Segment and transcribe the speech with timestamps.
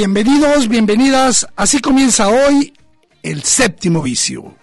[0.00, 1.44] Bienvenidos, bienvenidas.
[1.56, 2.72] Así comienza hoy
[3.20, 4.54] el séptimo vicio.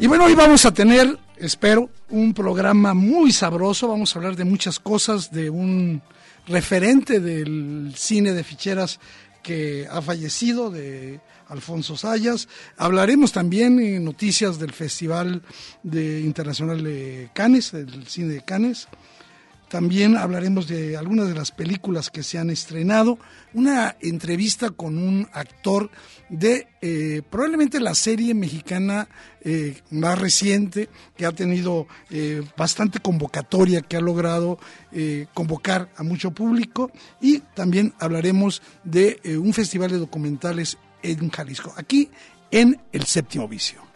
[0.00, 3.88] Y bueno, hoy vamos a tener, espero, un programa muy sabroso.
[3.88, 6.00] Vamos a hablar de muchas cosas, de un
[6.46, 8.98] referente del cine de ficheras
[9.42, 12.48] que ha fallecido, de Alfonso Sayas.
[12.76, 15.42] Hablaremos también en noticias del Festival
[15.82, 18.88] de Internacional de Cannes, del cine de Cannes.
[19.72, 23.18] También hablaremos de algunas de las películas que se han estrenado.
[23.54, 25.90] Una entrevista con un actor
[26.28, 29.08] de eh, probablemente la serie mexicana
[29.40, 34.58] eh, más reciente, que ha tenido eh, bastante convocatoria, que ha logrado
[35.32, 36.90] convocar a mucho público.
[37.22, 42.10] Y también hablaremos de un festival de documentales en Jalisco, aquí
[42.50, 43.91] en el séptimo vicio.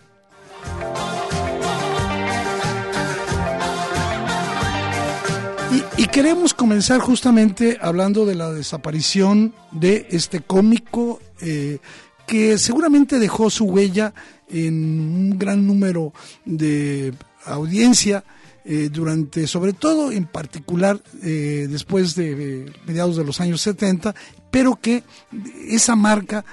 [5.99, 11.79] Y, queremos comenzar justamente hablando de la desaparición de este cómico eh,
[12.27, 14.15] que seguramente dejó su huella
[14.49, 16.15] en un gran número
[16.47, 17.13] de
[17.45, 18.25] audiencia
[18.65, 24.15] eh, durante, sobre todo en particular eh, después de mediados de los años 70,
[24.51, 25.05] pero que
[25.69, 26.45] esa marca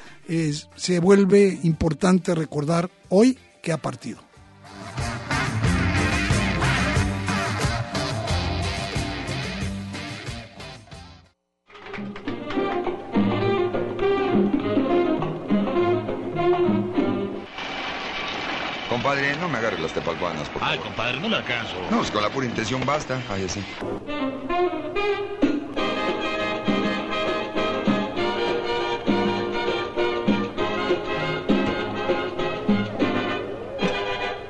[0.76, 4.20] se vuelve importante recordar hoy que ha partido.
[19.04, 21.76] Compadre, no me agarre las tepalcuanas, por Ay, compadre, no le alcanzo.
[21.92, 23.20] No, pues con la pura intención basta.
[23.30, 23.62] Ay, así.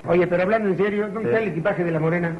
[0.07, 2.37] Oye, pero hablando en serio, ¿dónde está el equipaje de la morena?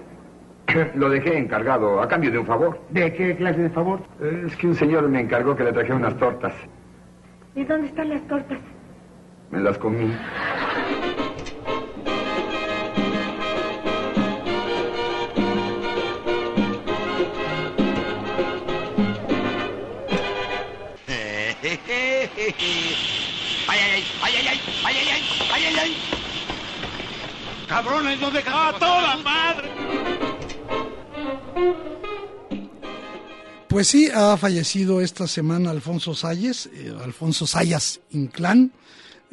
[0.93, 2.79] Lo dejé encargado a cambio de un favor.
[2.91, 4.01] ¿De qué clase de favor?
[4.45, 6.53] Es que un señor me encargó que le trajera unas tortas.
[7.55, 8.59] ¿Y dónde están las tortas?
[9.49, 10.13] Me las comí.
[22.59, 24.03] ¡Ay, ay, ay!
[24.21, 24.61] ¡Ay, ay, ay!
[24.83, 25.77] ¡Ay, ay, ay!
[25.79, 25.97] ¡Ay!
[27.67, 29.71] ¡Cabrones, dejan ¡A toda madre!
[33.67, 38.71] Pues sí, ha fallecido esta semana Alfonso Sayas, eh, Alfonso Sayas Inclán,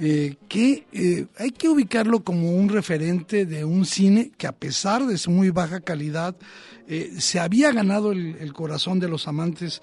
[0.01, 5.07] eh, que eh, hay que ubicarlo como un referente de un cine que a pesar
[5.07, 6.37] de su muy baja calidad,
[7.19, 9.81] se había ganado el, corazón de los amantes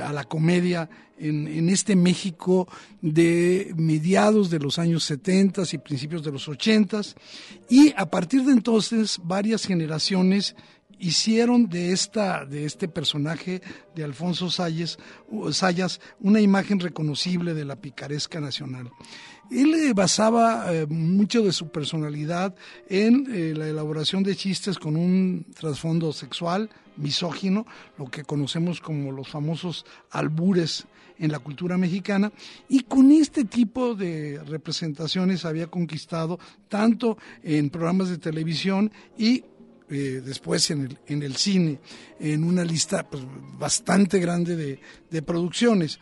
[0.00, 2.68] a la comedia en, este México
[3.00, 7.00] de mediados de los años 70 y principios de los 80
[7.68, 10.54] y a partir de entonces varias generaciones
[10.98, 13.60] hicieron de esta de este personaje
[13.94, 14.98] de Alfonso Sayas,
[15.50, 18.90] Sayas una imagen reconocible de la picaresca nacional.
[19.50, 22.54] Él eh, basaba eh, mucho de su personalidad
[22.88, 27.66] en eh, la elaboración de chistes con un trasfondo sexual, misógino,
[27.98, 30.86] lo que conocemos como los famosos albures
[31.18, 32.32] en la cultura mexicana,
[32.68, 36.38] y con este tipo de representaciones había conquistado
[36.68, 39.42] tanto en programas de televisión y
[39.88, 41.78] después en el, en el cine,
[42.18, 43.22] en una lista pues,
[43.56, 44.80] bastante grande de,
[45.10, 46.00] de producciones.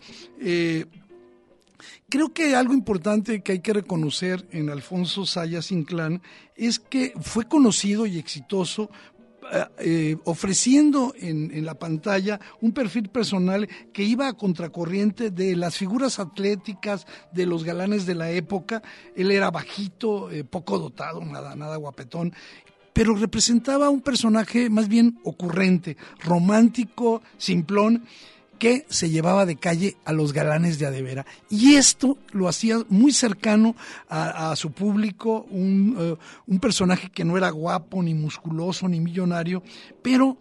[2.08, 6.22] Creo que algo importante que hay que reconocer en Alfonso Sayas Inclán
[6.56, 8.90] es que fue conocido y exitoso
[9.52, 15.54] eh, eh, ofreciendo en, en, la pantalla un perfil personal que iba a contracorriente de
[15.54, 18.82] las figuras atléticas de los galanes de la época.
[19.14, 22.32] Él era bajito, eh, poco dotado, nada, nada guapetón,
[22.94, 28.04] pero representaba un personaje más bien ocurrente, romántico, simplón
[28.58, 31.26] que se llevaba de calle a los galanes de Adevera.
[31.50, 33.74] Y esto lo hacía muy cercano
[34.08, 36.16] a, su público, un, eh,
[36.46, 39.62] un, personaje que no era guapo, ni musculoso, ni millonario,
[40.02, 40.38] pero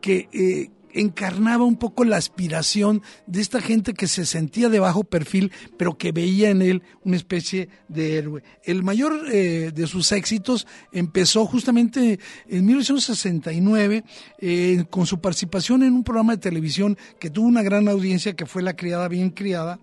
[0.00, 5.04] que, eh, encarnaba un poco la aspiración de esta gente que se sentía de bajo
[5.04, 8.42] perfil, pero que veía en él una especie de héroe.
[8.64, 14.04] El mayor eh, de sus éxitos empezó justamente en 1969
[14.38, 18.46] eh, con su participación en un programa de televisión que tuvo una gran audiencia, que
[18.46, 19.78] fue La Criada Bien Criada.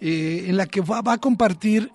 [0.00, 1.90] Eh, en la que va, va a compartir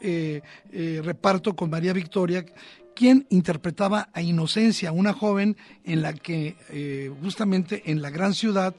[0.74, 2.44] reparto con María Victoria,
[2.94, 8.76] quien interpretaba a Inocencia, una joven en la que eh, justamente en la gran ciudad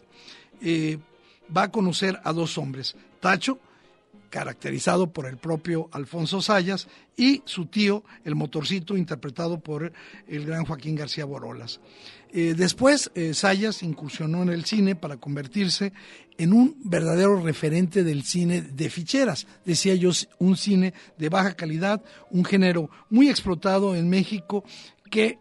[0.61, 0.99] eh,
[1.55, 3.59] va a conocer a dos hombres, Tacho,
[4.35, 9.93] caracterizado por el propio Alfonso Sayas, y su tío, el motorcito, interpretado por
[10.27, 11.79] el gran Joaquín García Borolas.
[12.33, 15.93] Eh, después, Sayas incursionó en el cine para convertirse
[16.37, 19.47] en un verdadero referente del cine de ficheras.
[19.65, 20.11] Decía yo,
[20.41, 24.65] un cine de baja calidad, un género muy explotado en México
[25.13, 25.39] que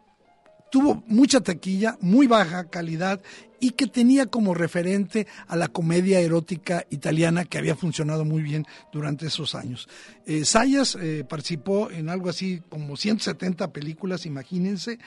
[0.74, 3.22] tuvo mucha taquilla, muy baja calidad
[3.60, 8.66] y que tenía como referente a la comedia erótica italiana que había funcionado muy bien
[8.92, 9.88] durante esos años.
[10.26, 14.98] Eh, Sayas eh, participó en algo así como 170 películas, imagínense,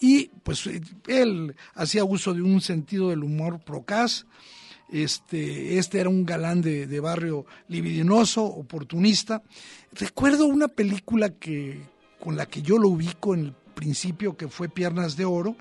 [0.00, 4.26] y pues eh, él hacía uso de un sentido del humor procaz,
[4.92, 9.42] este, este era un galán de, de barrio libidinoso, oportunista.
[9.90, 11.80] Recuerdo una película que,
[12.20, 15.54] con la que yo lo ubico en el principio que fue Piernas de Oro,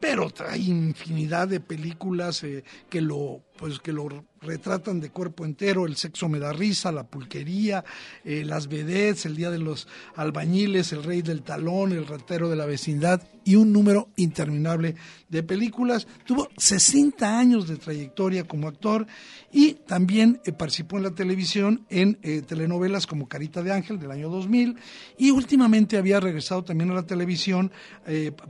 [0.00, 4.08] pero hay infinidad de películas eh, que lo pues que lo
[4.40, 7.84] retratan de cuerpo entero, el sexo me da risa, la pulquería,
[8.24, 9.86] eh, las vedettes, el día de los
[10.16, 14.94] albañiles, el rey del talón, el ratero de la vecindad y un número interminable
[15.28, 16.08] de películas.
[16.24, 19.06] Tuvo 60 años de trayectoria como actor
[19.52, 22.14] y también eh, participó en la televisión en
[22.46, 24.76] telenovelas como Carita de Ángel del año 2000
[25.18, 27.70] y últimamente había regresado también a la televisión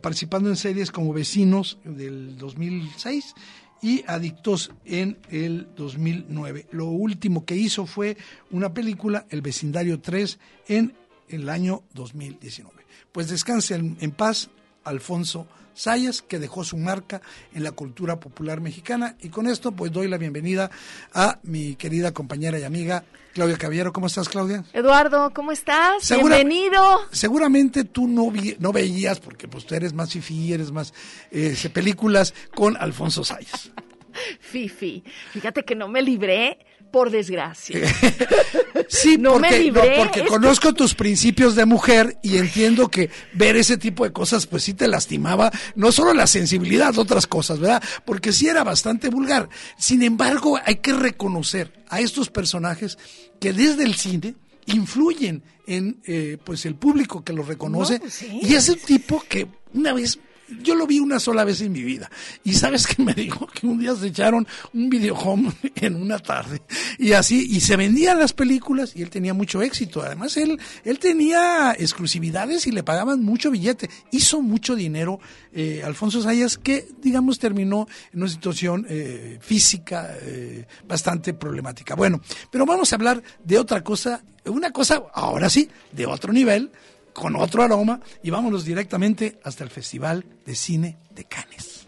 [0.00, 1.39] participando en series como Vecinos
[1.84, 3.34] del 2006
[3.82, 6.66] y Adictos en el 2009.
[6.70, 8.16] Lo último que hizo fue
[8.50, 10.38] una película, El vecindario 3,
[10.68, 10.94] en
[11.28, 12.84] el año 2019.
[13.12, 14.50] Pues descansen en paz,
[14.84, 17.22] Alfonso Sayas, que dejó su marca
[17.54, 19.16] en la cultura popular mexicana.
[19.20, 20.70] Y con esto, pues doy la bienvenida
[21.12, 23.92] a mi querida compañera y amiga Claudia Caballero.
[23.92, 24.64] ¿Cómo estás, Claudia?
[24.72, 26.08] Eduardo, ¿cómo estás?
[26.10, 27.00] Bienvenido.
[27.12, 30.92] Seguramente tú no, no veías, porque pues tú eres más fifi, eres más
[31.30, 33.70] eh, películas con Alfonso Sayas.
[34.40, 36.58] Fifi, fíjate que no me libré
[36.90, 37.78] por desgracia.
[38.88, 43.56] sí, no porque, me libré, porque conozco tus principios de mujer y entiendo que ver
[43.56, 47.82] ese tipo de cosas pues sí te lastimaba, no solo la sensibilidad, otras cosas, ¿verdad?
[48.04, 49.48] Porque sí era bastante vulgar.
[49.78, 52.98] Sin embargo, hay que reconocer a estos personajes
[53.40, 54.34] que desde el cine
[54.66, 59.46] influyen en eh, pues el público que los reconoce pues y es el tipo que
[59.72, 60.18] una vez
[60.62, 62.10] yo lo vi una sola vez en mi vida.
[62.44, 66.62] Y sabes que me dijo que un día se echaron un home en una tarde.
[66.98, 70.02] Y así, y se vendían las películas y él tenía mucho éxito.
[70.02, 73.88] Además, él, él tenía exclusividades y le pagaban mucho billete.
[74.10, 75.20] Hizo mucho dinero
[75.52, 81.94] eh, Alfonso Sayas, que, digamos, terminó en una situación eh, física eh, bastante problemática.
[81.94, 82.20] Bueno,
[82.50, 86.70] pero vamos a hablar de otra cosa, una cosa, ahora sí, de otro nivel
[87.12, 91.86] con otro aroma y vámonos directamente hasta el Festival de Cine de Cannes.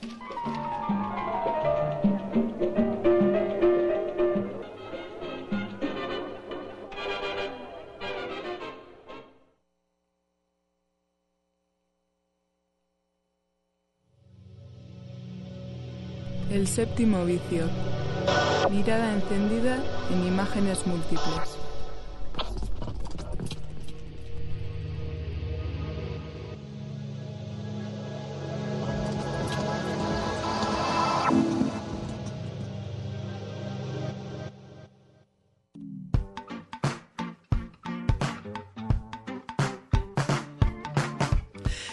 [16.50, 17.66] El séptimo vicio.
[18.70, 21.61] Mirada encendida en imágenes múltiples.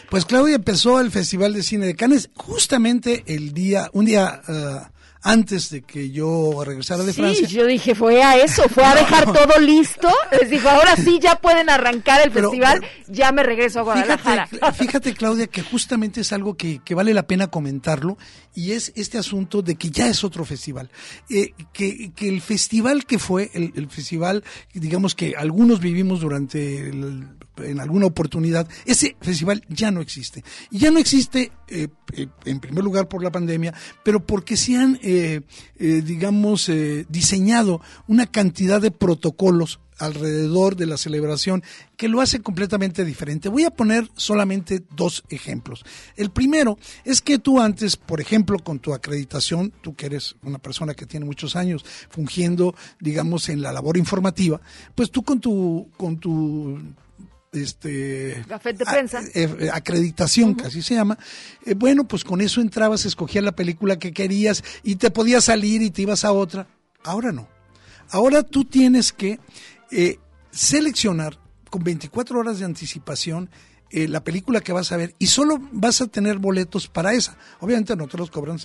[0.10, 5.00] Pues Claudia empezó el Festival de Cine de Cannes justamente el día, un día uh,
[5.22, 7.48] antes de que yo regresara de Francia.
[7.48, 10.10] Sí, yo dije, fue a eso, fue a dejar todo listo.
[10.32, 14.48] Les dijo, ahora sí ya pueden arrancar el festival, ya me regreso a Guadalajara.
[14.48, 18.18] Fíjate, Claudia, que justamente es algo que, que, vale la pena comentarlo
[18.56, 20.90] y es este asunto de que ya es otro festival.
[21.30, 26.90] Eh, que, que, el festival que fue, el, el, festival, digamos que algunos vivimos durante
[26.90, 30.44] el en alguna oportunidad, ese festival ya no existe.
[30.72, 33.74] Y ya no existe, eh, eh, en primer lugar, por la pandemia,
[34.04, 35.42] pero porque se han, eh,
[35.78, 36.72] digamos,
[37.10, 41.64] diseñado una cantidad de protocolos alrededor de la celebración
[41.98, 43.50] que lo hace completamente diferente.
[43.50, 45.84] Voy a poner solamente dos ejemplos.
[46.16, 50.58] El primero es que tú antes, por ejemplo, con tu acreditación, tú que eres una
[50.58, 54.60] persona que tiene muchos años fungiendo, digamos, en la labor informativa,
[54.96, 56.80] pues tú con tu, con tu
[57.52, 59.22] este de prensa.
[59.34, 61.18] Eh, eh, acreditación, así se llama.
[61.66, 65.82] Eh, bueno, pues con eso entrabas, escogías la película que querías y te podías salir
[65.82, 66.68] y te ibas a otra.
[67.04, 67.48] Ahora no.
[68.12, 69.40] Ahora tú tienes que
[70.52, 71.40] seleccionar
[71.70, 73.50] con 24 horas de anticipación
[73.92, 77.36] eh, la película que vas a ver y solo vas a tener boletos para esa.
[77.60, 78.60] Obviamente no te los cobran,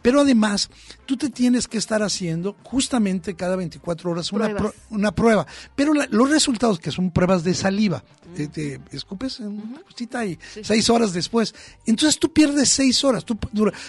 [0.00, 0.70] pero además
[1.04, 4.56] tú te tienes que estar haciendo justamente cada 24 horas una,
[4.88, 5.46] una prueba.
[5.76, 8.02] Pero los resultados, que son pruebas de saliva,
[8.34, 11.54] te, escupes en una cosita y seis horas después.
[11.84, 13.38] Entonces tú pierdes seis horas, tú,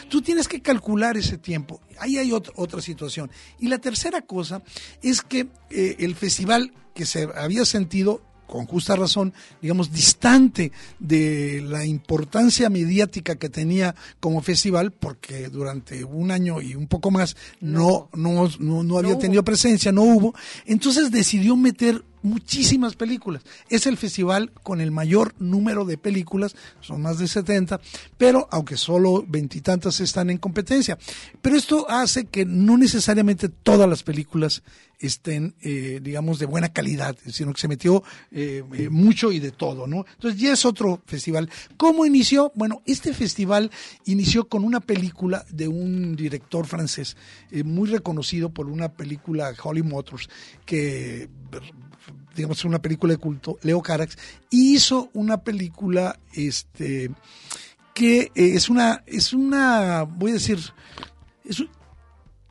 [0.10, 1.80] tú tienes que calcular ese tiempo.
[2.00, 3.32] Ahí hay otra, otra situación.
[3.60, 4.62] Y la tercera cosa
[5.02, 11.64] es que eh, el festival que se había sentido con justa razón, digamos, distante de
[11.66, 17.38] la importancia mediática que tenía como festival, porque durante un año y un poco más
[17.62, 20.36] no, no, no, había tenido presencia, no hubo.
[20.66, 23.42] Entonces decidió meter muchísimas películas.
[23.70, 27.80] Es el festival con el mayor número de películas, son más de 70,
[28.18, 30.98] pero aunque solo veintitantas están en competencia.
[31.42, 34.62] Pero esto hace que no necesariamente todas las películas
[35.02, 39.52] estén, eh, digamos, de buena calidad, sino que se metió eh, eh, mucho y de
[39.52, 40.06] todo, ¿no?
[40.14, 41.50] Entonces ya es otro festival.
[41.78, 42.52] ¿Cómo inició?
[42.56, 43.72] Bueno, este festival
[44.06, 47.18] inició con una película de un director francés
[47.66, 50.30] muy reconocido por una película Holly Motors
[50.66, 51.30] que
[52.36, 54.18] digamos, una película de culto, Leo Carax,
[54.50, 57.12] hizo una película este,
[57.94, 60.60] que es una, es una, voy a decir,
[61.44, 61.64] es,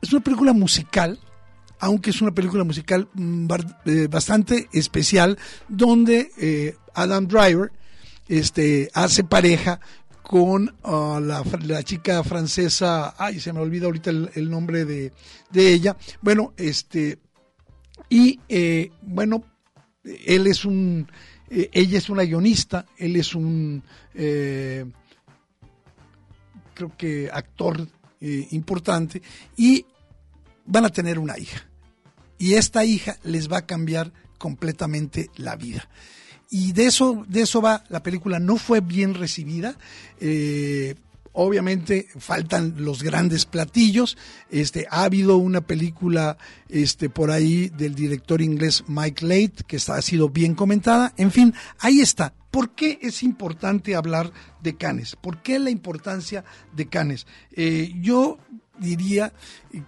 [0.01, 1.19] es una película musical,
[1.81, 3.47] aunque es una película musical mm,
[3.85, 7.71] eh, bastante especial, donde eh, Adam Driver
[8.29, 9.81] este, hace pareja
[10.23, 15.11] con ah, la, chica francesa, ay, se me olvida ahorita el, nombre de,
[15.49, 17.19] de, ella, bueno, este,
[18.09, 18.39] y
[19.01, 19.43] bueno,
[20.03, 21.07] él es un,
[21.53, 23.83] eh, ella es una guionista, él es un,
[24.13, 24.85] eh,
[26.73, 27.85] creo que actor
[28.21, 29.21] eh, importante,
[29.57, 29.85] y
[30.65, 31.67] van a tener una hija.
[32.41, 35.87] Y esta hija les va a cambiar completamente la vida.
[36.49, 39.77] Y de eso, de eso va, la película no fue bien recibida.
[41.33, 44.17] Obviamente faltan los grandes platillos.
[44.49, 49.95] Este, ha habido una película este, por ahí del director inglés Mike Late que está,
[49.95, 51.13] ha sido bien comentada.
[51.17, 52.33] En fin, ahí está.
[52.49, 54.33] ¿Por qué es importante hablar
[54.63, 55.15] de Canes?
[55.15, 56.43] ¿Por qué la importancia
[56.75, 57.27] de Canes?
[57.51, 58.39] Eh, yo
[58.79, 59.31] diría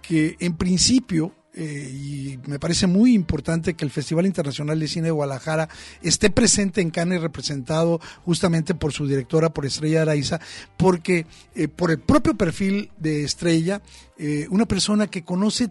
[0.02, 5.06] que en principio eh, y me parece muy importante que el Festival Internacional de Cine
[5.06, 5.68] de Guadalajara
[6.02, 10.40] esté presente en Cannes representado justamente por su directora, por Estrella Araiza,
[10.76, 13.82] porque eh, por el propio perfil de Estrella,
[14.18, 15.70] eh, una persona que conoce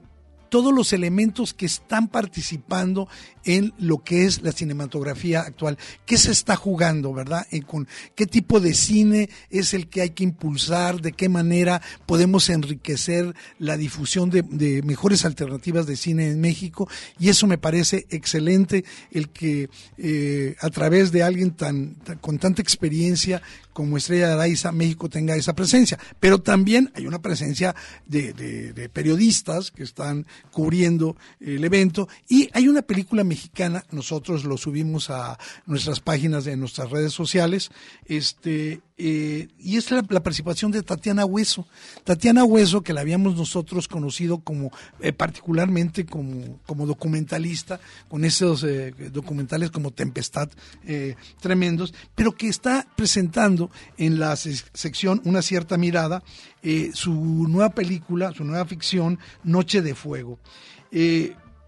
[0.53, 3.07] todos los elementos que están participando
[3.43, 5.79] en lo que es la cinematografía actual.
[6.05, 7.47] ¿Qué se está jugando, verdad?
[7.49, 11.81] En con qué tipo de cine es el que hay que impulsar, de qué manera
[12.05, 16.87] podemos enriquecer la difusión de, mejores alternativas de cine en México.
[17.17, 22.61] Y eso me parece excelente, el que eh, a través de alguien tan, con tanta
[22.61, 23.41] experiencia
[23.73, 25.99] como Estrella de Araiza, México tenga esa presencia.
[26.19, 32.07] Pero también hay una presencia de, periodistas que están cubriendo el evento.
[32.27, 37.71] Y hay una película mexicana, nosotros lo subimos a nuestras páginas de nuestras redes sociales,
[38.05, 41.67] este, eh, y es la, participación de Tatiana Hueso.
[42.03, 48.63] Tatiana Hueso, que la habíamos nosotros conocido como, eh, particularmente como, como documentalista, con esos
[48.63, 50.49] eh, documentales como Tempestad
[51.41, 56.23] tremendos, pero que está presentando en la sección Una cierta mirada
[56.93, 57.13] su
[57.49, 60.39] nueva película, su nueva ficción, Noche de Fuego.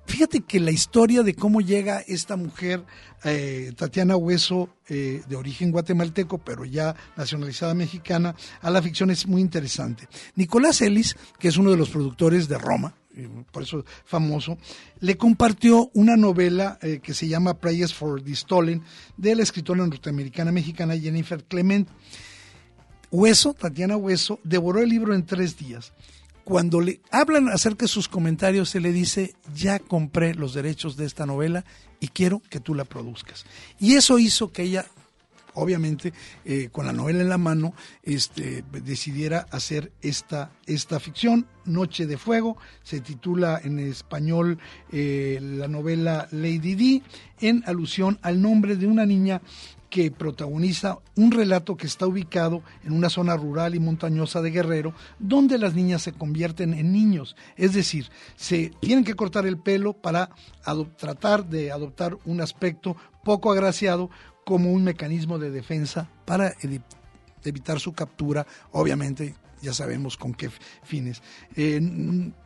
[0.05, 2.85] Fíjate que la historia de cómo llega esta mujer,
[3.23, 9.25] eh, Tatiana Hueso, eh, de origen guatemalteco, pero ya nacionalizada mexicana, a la ficción es
[9.25, 10.07] muy interesante.
[10.35, 14.59] Nicolás Ellis, que es uno de los productores de Roma, eh, por eso famoso,
[14.99, 18.83] le compartió una novela que se llama Prayers for the Stolen
[19.17, 21.89] de la escritora norteamericana mexicana Jennifer Clement.
[23.09, 25.93] Hueso, Tatiana Hueso, devoró el libro en tres días
[26.45, 31.05] cuando le hablan acerca de sus comentarios, se le dice, ya compré los derechos de
[31.05, 31.65] esta novela
[31.99, 33.45] y quiero que tú la produzcas.
[33.79, 34.85] Y eso hizo que ella
[35.55, 36.13] obviamente
[36.45, 42.17] eh, con la novela en la mano este, decidiera hacer esta, esta ficción, Noche de
[42.17, 44.59] Fuego, se titula en español
[44.91, 47.01] eh, la novela Lady D,
[47.41, 49.41] en alusión al nombre de una niña
[49.95, 54.93] que protagoniza un relato que está ubicado en una zona rural y montañosa de Guerrero,
[55.19, 57.37] donde las niñas se convierten en niños.
[57.55, 60.31] Es decir, se tienen que cortar el pelo para
[60.97, 64.09] tratar de adoptar un aspecto poco agraciado
[64.45, 66.53] como un mecanismo de defensa para
[67.43, 70.49] evitar su captura, obviamente ya sabemos con qué
[70.83, 71.21] fines.
[71.55, 71.81] Eh,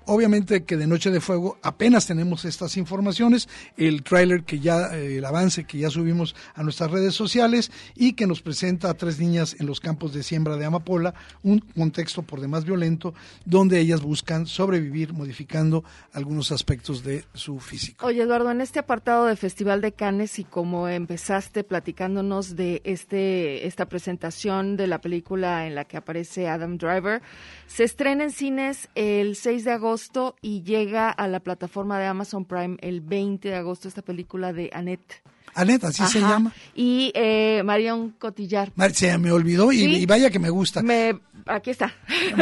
[0.09, 3.47] obviamente que de Noche de Fuego apenas tenemos estas informaciones,
[3.77, 8.13] el tráiler que ya, eh, el avance que ya subimos a nuestras redes sociales y
[8.13, 11.13] que nos presenta a tres niñas en los campos de siembra de Amapola,
[11.43, 13.13] un contexto por demás violento,
[13.45, 18.03] donde ellas buscan sobrevivir modificando algunos aspectos de su físico.
[18.07, 23.67] Oye Eduardo, en este apartado de Festival de Cannes y como empezaste platicándonos de este
[23.67, 27.21] esta presentación de la película en la que aparece Adam Driver,
[27.67, 29.98] se estrena en cines el 6 de agosto
[30.41, 34.69] y llega a la plataforma de Amazon Prime el 20 de agosto esta película de
[34.73, 35.21] Annette.
[35.55, 36.53] Annette, así se llama.
[36.75, 38.71] Y eh, Marion Cotillar.
[38.93, 40.81] se me olvidó y, vaya que me gusta.
[40.81, 41.93] Me, aquí está.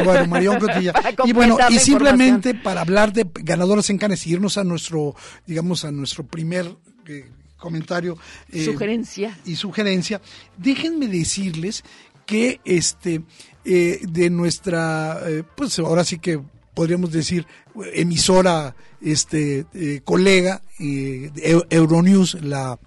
[0.03, 0.95] Bueno, Marion Cotillar.
[1.25, 5.85] y bueno, y simplemente para hablar de ganadoras en Cannes y irnos a nuestro, digamos,
[5.85, 6.75] a nuestro primer
[7.07, 8.17] eh, comentario.
[8.51, 9.37] Eh, sugerencia.
[9.45, 10.21] Y sugerencia.
[10.57, 11.83] Déjenme decirles
[12.25, 13.23] que este
[13.69, 16.39] eh, de nuestra, eh, pues ahora sí que
[16.77, 17.47] podríamos decir,
[17.95, 22.77] emisora, este, eh, colega, Euronews, la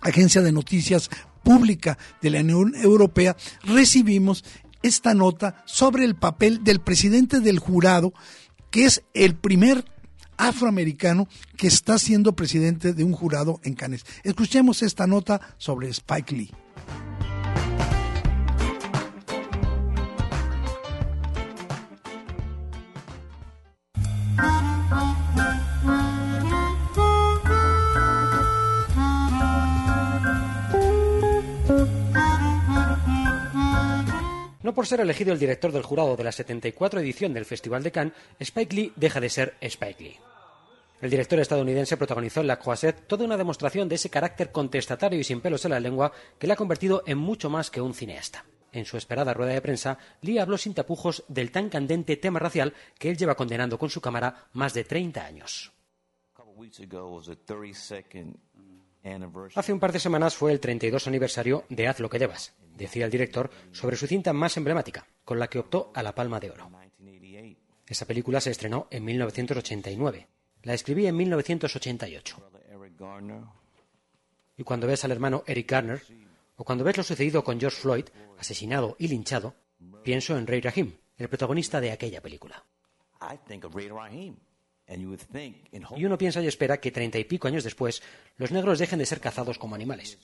[0.00, 1.08] agencia de noticias
[1.44, 4.44] pública de la Unión Europea, recibimos
[4.82, 8.12] esta nota sobre el papel del presidente del jurado,
[8.72, 9.84] que es el primer
[10.36, 14.04] afroamericano que está siendo presidente de un jurado en Cannes.
[14.24, 16.50] Escuchemos esta nota sobre Spike Lee.
[34.62, 37.90] No por ser elegido el director del jurado de la 74 edición del Festival de
[37.90, 40.18] Cannes, Spike Lee deja de ser Spike Lee.
[41.00, 45.24] El director estadounidense protagonizó en La Croisette toda una demostración de ese carácter contestatario y
[45.24, 48.44] sin pelos en la lengua que le ha convertido en mucho más que un cineasta.
[48.70, 52.72] En su esperada rueda de prensa, Lee habló sin tapujos del tan candente tema racial
[53.00, 55.72] que él lleva condenando con su cámara más de 30 años.
[59.56, 63.04] Hace un par de semanas fue el 32 aniversario de Haz lo que debas, decía
[63.04, 66.50] el director sobre su cinta más emblemática, con la que optó a la Palma de
[66.50, 66.70] Oro.
[67.86, 70.28] Esa película se estrenó en 1989.
[70.62, 72.50] La escribí en 1988.
[74.56, 76.02] Y cuando ves al hermano Eric Garner,
[76.56, 78.04] o cuando ves lo sucedido con George Floyd,
[78.38, 79.54] asesinado y linchado,
[80.02, 82.64] pienso en Ray Rahim, el protagonista de aquella película.
[85.96, 88.02] Y uno piensa y espera que treinta y pico años después
[88.36, 90.18] los negros dejen de ser cazados como animales.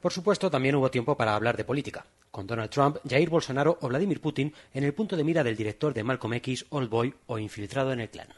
[0.00, 3.88] Por supuesto, también hubo tiempo para hablar de política, con Donald Trump, Jair Bolsonaro o
[3.88, 7.38] Vladimir Putin en el punto de mira del director de Malcolm X, Old Boy o
[7.38, 8.28] infiltrado en el clan.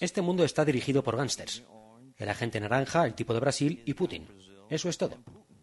[0.00, 1.62] Este mundo está dirigido por gángsters.
[2.16, 4.28] El agente naranja, el tipo de Brasil y Putin.
[4.68, 5.16] Eso es todo.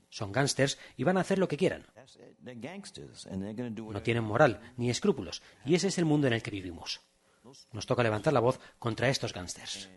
[0.10, 1.86] Son gángsters y van a hacer lo que quieran.
[3.94, 7.02] No tienen moral ni escrúpulos y ese es el mundo en el que vivimos.
[7.72, 9.90] Nos toca levantar la voz contra estos gángsters.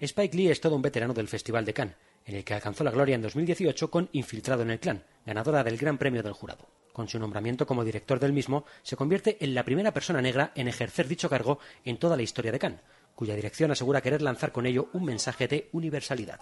[0.00, 2.90] Spike Lee es todo un veterano del Festival de Cannes, en el que alcanzó la
[2.90, 6.66] gloria en 2018 con Infiltrado en el Clan, ganadora del Gran Premio del Jurado.
[6.92, 10.68] Con su nombramiento como director del mismo, se convierte en la primera persona negra en
[10.68, 12.80] ejercer dicho cargo en toda la historia de Cannes,
[13.14, 16.40] cuya dirección asegura querer lanzar con ello un mensaje de universalidad.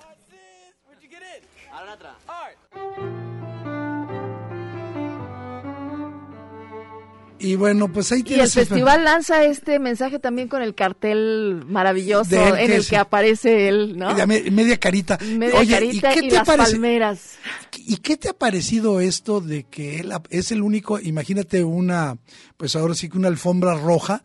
[7.42, 8.54] Y bueno, pues ahí tienes.
[8.54, 13.68] Y el festival lanza este mensaje también con el cartel maravilloso en el que aparece
[13.68, 14.14] él, ¿no?
[14.26, 15.18] Media carita.
[15.20, 17.38] Media carita y, las palmeras.
[17.76, 22.16] ¿Y qué te ha parecido esto de que él es el único, imagínate una,
[22.56, 24.22] pues ahora sí que una alfombra roja,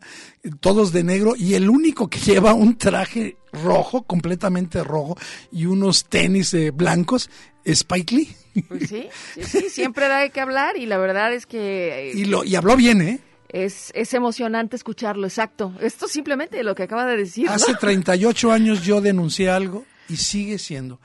[0.60, 5.16] todos de negro, y el único que lleva un traje rojo, completamente rojo,
[5.50, 7.30] y unos tenis eh, blancos,
[7.64, 8.36] Spike Lee?
[8.66, 12.12] Pues sí, sí, sí, siempre da que hablar y la verdad es que...
[12.14, 13.20] Y, lo, y habló bien, ¿eh?
[13.48, 15.74] Es, es emocionante escucharlo, exacto.
[15.80, 17.46] Esto simplemente lo que acaba de decir.
[17.46, 17.52] ¿no?
[17.52, 21.00] Hace 38 años yo denuncié algo y sigue siendo.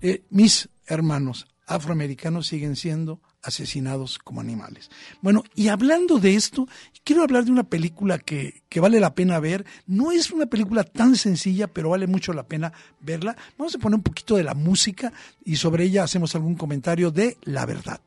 [0.00, 4.90] Eh, mis hermanos afroamericanos siguen siendo asesinados como animales.
[5.20, 6.68] Bueno, y hablando de esto,
[7.04, 9.66] quiero hablar de una película que, que, vale la pena ver.
[9.86, 13.36] No es una película tan sencilla, pero vale mucho la pena verla.
[13.56, 15.12] Vamos a poner un poquito de la música
[15.44, 18.00] y sobre ella hacemos algún comentario de la verdad.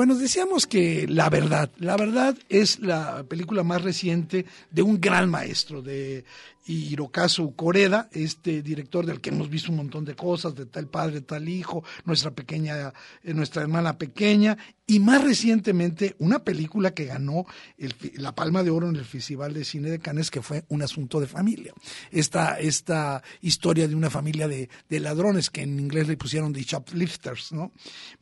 [0.00, 5.28] Bueno, decíamos que La Verdad, La Verdad es la película más reciente de un gran
[5.28, 6.24] maestro, de
[6.64, 11.20] Hirokazu Koreda, este director del que hemos visto un montón de cosas, de tal padre,
[11.20, 17.44] tal hijo, nuestra pequeña, eh, nuestra hermana pequeña, y más recientemente una película que ganó
[17.76, 20.80] el, la Palma de Oro en el Festival de Cine de Cannes, que fue Un
[20.80, 21.74] Asunto de Familia.
[22.10, 26.62] Esta, esta historia de una familia de, de ladrones, que en inglés le pusieron de
[26.62, 27.72] shoplifters, ¿no?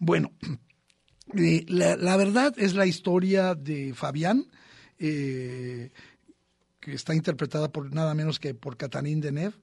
[0.01, 0.33] Bueno,
[1.37, 4.47] eh, la, verdad es la historia de Fabián,
[4.99, 5.91] eh,
[6.81, 9.57] que está interpretada por nada menos que por Catherine Deneuve,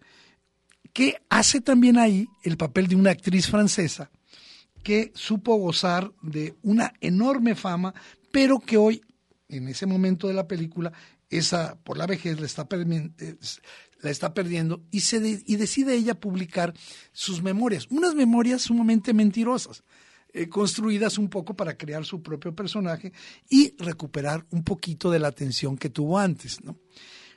[0.93, 4.11] que hace también ahí el papel de una actriz francesa
[4.83, 7.93] que supo gozar de una enorme fama,
[8.31, 9.01] pero que hoy,
[9.49, 10.93] en ese momento de la película,
[11.29, 12.67] esa por la vejez la está,
[14.01, 16.73] la está perdiendo y, se de, y decide ella publicar
[17.11, 19.83] sus memorias, unas memorias sumamente mentirosas
[20.37, 23.13] eh, construidas un poco para crear su propio personaje
[23.49, 26.61] y recuperar un poquito de la atención que tuvo antes.
[26.61, 26.77] ¿no?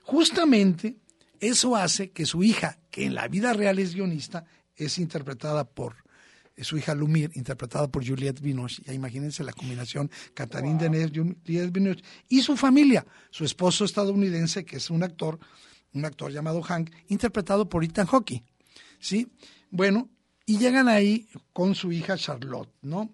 [0.02, 0.96] Justamente
[1.38, 5.94] eso hace que su hija, que en la vida real es guionista, es interpretada por
[6.56, 8.82] su hija Lumir, interpretada por Juliette Binoche.
[8.84, 10.82] Ya imagínense la combinación Catherine wow.
[10.82, 15.38] Deneuve, Juliette Binoche, y su familia, su esposo estadounidense, que es un actor,
[15.94, 18.42] un actor llamado Hank, interpretado por Ethan Hawke.
[18.98, 19.28] ¿Sí?
[19.70, 20.11] Bueno,
[20.48, 23.11] y llegan ahí con su hija Charlotte, ¿no?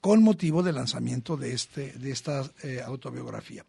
[0.00, 3.64] Con motivo del lanzamiento de, este, de esta eh, autobiografía.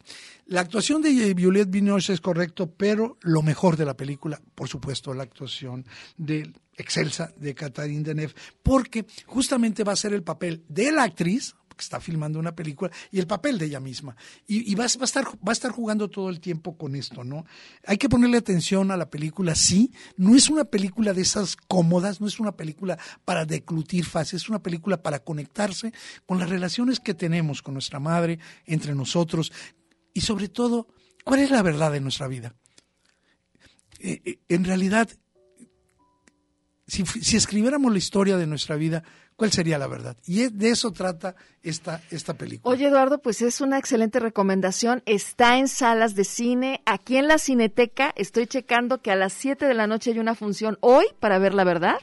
[0.48, 5.14] La actuación de Violet Binoche es correcto, pero lo mejor de la película, por supuesto,
[5.14, 5.86] la actuación
[6.18, 11.54] de excelsa de Catherine Deneuve, porque justamente va a ser el papel de la actriz,
[11.82, 14.16] que está filmando una película, y el papel de ella misma.
[14.48, 17.46] Y, va, a estar, va a estar jugando todo el tiempo con esto, ¿no?
[17.88, 19.92] Hay que ponerle atención a la película, sí.
[20.16, 24.50] No es una película de esas cómodas, no es una película para declutir fases, es
[24.50, 25.92] una película para conectarse
[26.28, 29.52] con las relaciones que tenemos con nuestra madre, entre nosotros,
[30.14, 30.88] y sobre todo,
[31.24, 32.54] ¿cuál es la verdad de nuestra vida?
[34.00, 35.10] Eh, eh, en realidad,
[36.86, 39.04] si, si escribiéramos la historia de nuestra vida,
[39.36, 40.16] ¿Cuál sería la verdad?
[40.28, 42.72] Y de eso trata esta, esta película.
[42.72, 45.02] Oye, Eduardo, pues es una excelente recomendación.
[45.06, 46.82] Está en salas de cine.
[46.86, 50.36] Aquí en la Cineteca estoy checando que a las 7 de la noche hay una
[50.36, 51.98] función hoy para ver la verdad.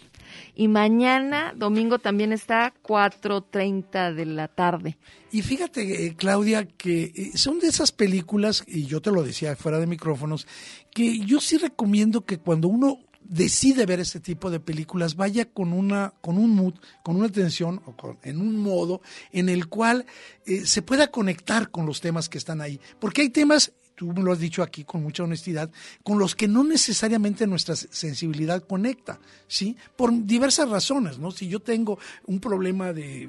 [0.54, 4.98] Y mañana, domingo, también está 4.30 de la tarde.
[5.30, 9.56] Y fíjate, eh, Claudia, que eh, son de esas películas, y yo te lo decía
[9.56, 10.46] fuera de micrófonos,
[10.90, 15.72] que yo sí recomiendo que cuando uno decide ver ese tipo de películas, vaya con
[15.72, 20.06] una, con un mood, con una atención o con, en un modo en el cual
[20.46, 22.80] eh, se pueda conectar con los temas que están ahí.
[22.98, 25.70] Porque hay temas, tú me lo has dicho aquí con mucha honestidad,
[26.02, 29.76] con los que no necesariamente nuestra sensibilidad conecta, ¿sí?
[29.96, 31.30] Por diversas razones, ¿no?
[31.30, 33.28] Si yo tengo un problema de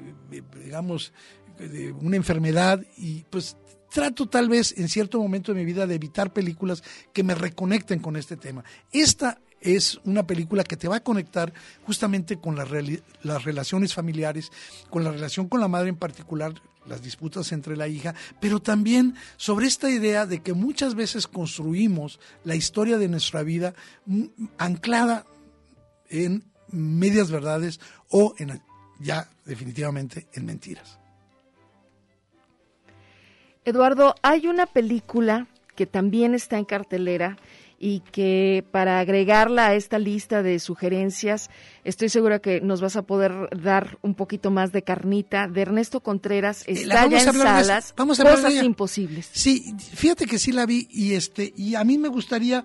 [0.64, 1.12] digamos,
[1.58, 3.56] de una enfermedad y pues
[3.92, 6.82] trato tal vez en cierto momento de mi vida de evitar películas
[7.12, 8.64] que me reconecten con este tema.
[8.92, 11.52] Esta es una película que te va a conectar
[11.84, 12.68] justamente con las,
[13.22, 14.50] las relaciones familiares,
[14.88, 16.54] con la relación con la madre en particular,
[16.86, 22.18] las disputas entre la hija, pero también sobre esta idea de que muchas veces construimos
[22.44, 23.74] la historia de nuestra vida
[24.58, 25.26] anclada
[26.08, 28.60] en medias verdades o en
[28.98, 30.98] ya definitivamente en mentiras.
[33.64, 37.38] Eduardo, hay una película que también está en cartelera
[37.82, 41.48] y que para agregarla a esta lista de sugerencias,
[41.82, 45.48] estoy segura que nos vas a poder dar un poquito más de carnita.
[45.48, 48.64] De Ernesto Contreras está ya en salas, vamos a de cosas ella.
[48.64, 49.30] imposibles.
[49.32, 52.62] Sí, fíjate que sí la vi y este y a mí me gustaría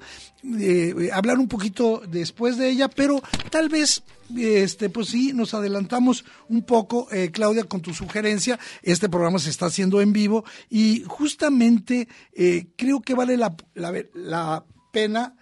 [0.60, 4.04] eh, hablar un poquito después de ella, pero tal vez
[4.38, 8.60] este pues sí nos adelantamos un poco, eh, Claudia, con tu sugerencia.
[8.84, 13.94] Este programa se está haciendo en vivo y justamente eh, creo que vale la, la,
[14.14, 15.36] la pena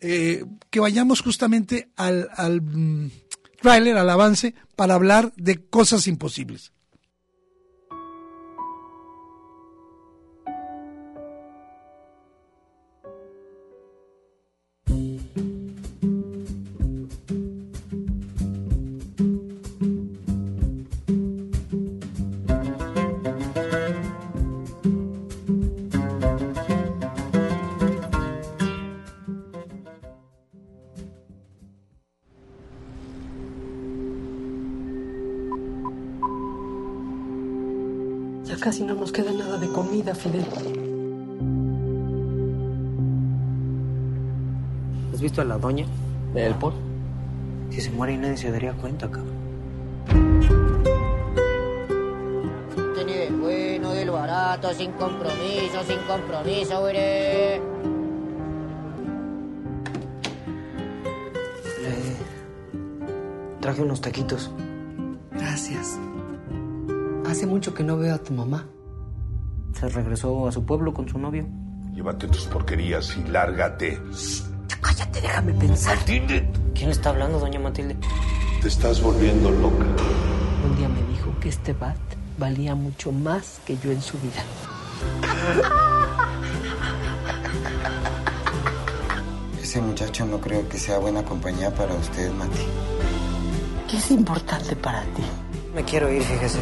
[0.00, 3.10] eh, que vayamos justamente al, al mm,
[3.60, 6.72] tráiler, al avance, para hablar de cosas imposibles.
[45.12, 45.84] ¿Has visto a la doña
[46.32, 46.72] del Paul?
[47.70, 49.36] Si se muere y nadie se daría cuenta, cabrón.
[52.94, 56.94] Tenía del bueno, del barato, sin compromiso, sin compromiso, güey.
[56.94, 57.60] Le
[63.60, 64.50] traje unos taquitos.
[65.32, 65.98] Gracias.
[67.26, 68.66] Hace mucho que no veo a tu mamá.
[69.78, 71.46] Se regresó a su pueblo con su novio.
[71.94, 74.00] Llévate tus porquerías y lárgate.
[74.80, 75.96] Cállate, déjame pensar.
[75.96, 77.96] Matilde, ¿Quién está hablando, doña Matilde?
[78.62, 79.84] te estás volviendo loca.
[80.64, 81.96] Un día me dijo que este bat
[82.38, 84.42] valía mucho más que yo en su vida.
[89.62, 92.60] Ese muchacho no creo que sea buena compañía para usted, Mati.
[93.90, 95.22] ¿Qué es importante para ti?
[95.74, 96.60] Me quiero ir, fíjese.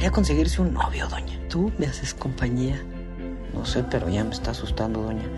[0.00, 1.38] Debería conseguirse un novio, doña.
[1.50, 2.82] Tú me haces compañía.
[3.52, 5.28] No sé, pero ya me está asustando, doña.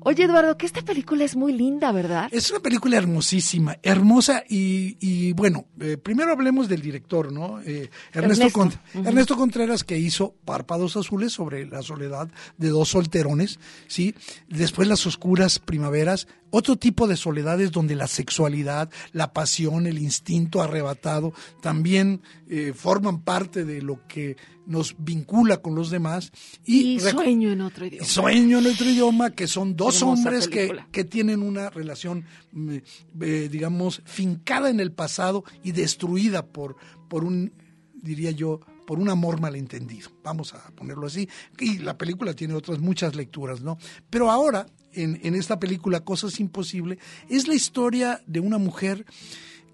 [0.00, 2.28] Oye, Eduardo, que esta película es muy linda, ¿verdad?
[2.32, 7.60] Es una película hermosísima, hermosa y, y bueno, eh, primero hablemos del director, ¿no?
[7.62, 8.70] Eh, Ernesto.
[8.94, 13.58] Ernesto Contreras que hizo Párpados Azules sobre la soledad de dos solterones,
[13.88, 14.14] ¿sí?
[14.48, 20.62] Después Las Oscuras Primaveras, otro tipo de soledades donde la sexualidad, la pasión, el instinto
[20.62, 26.32] arrebatado también eh, forman parte de lo que nos vincula con los demás.
[26.64, 28.06] Y, sueño en otro idioma.
[28.06, 32.76] Sueño en otro idioma, que son dos hombres que, que tienen una relación, mm,
[33.20, 36.76] eh, digamos, fincada en el pasado y destruida por,
[37.08, 37.52] por un,
[37.94, 40.10] diría yo, por un amor malentendido.
[40.22, 41.28] Vamos a ponerlo así.
[41.58, 43.78] Y la película tiene otras muchas lecturas, ¿no?
[44.08, 49.04] Pero ahora, en, esta película, Cosas Imposibles, es la historia de una mujer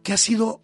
[0.02, 0.62] que ha sido,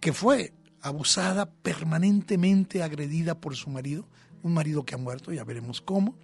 [0.00, 4.08] que fue abusada, permanentemente agredida por su marido,
[4.42, 6.16] un marido que ha muerto, ya veremos cómo,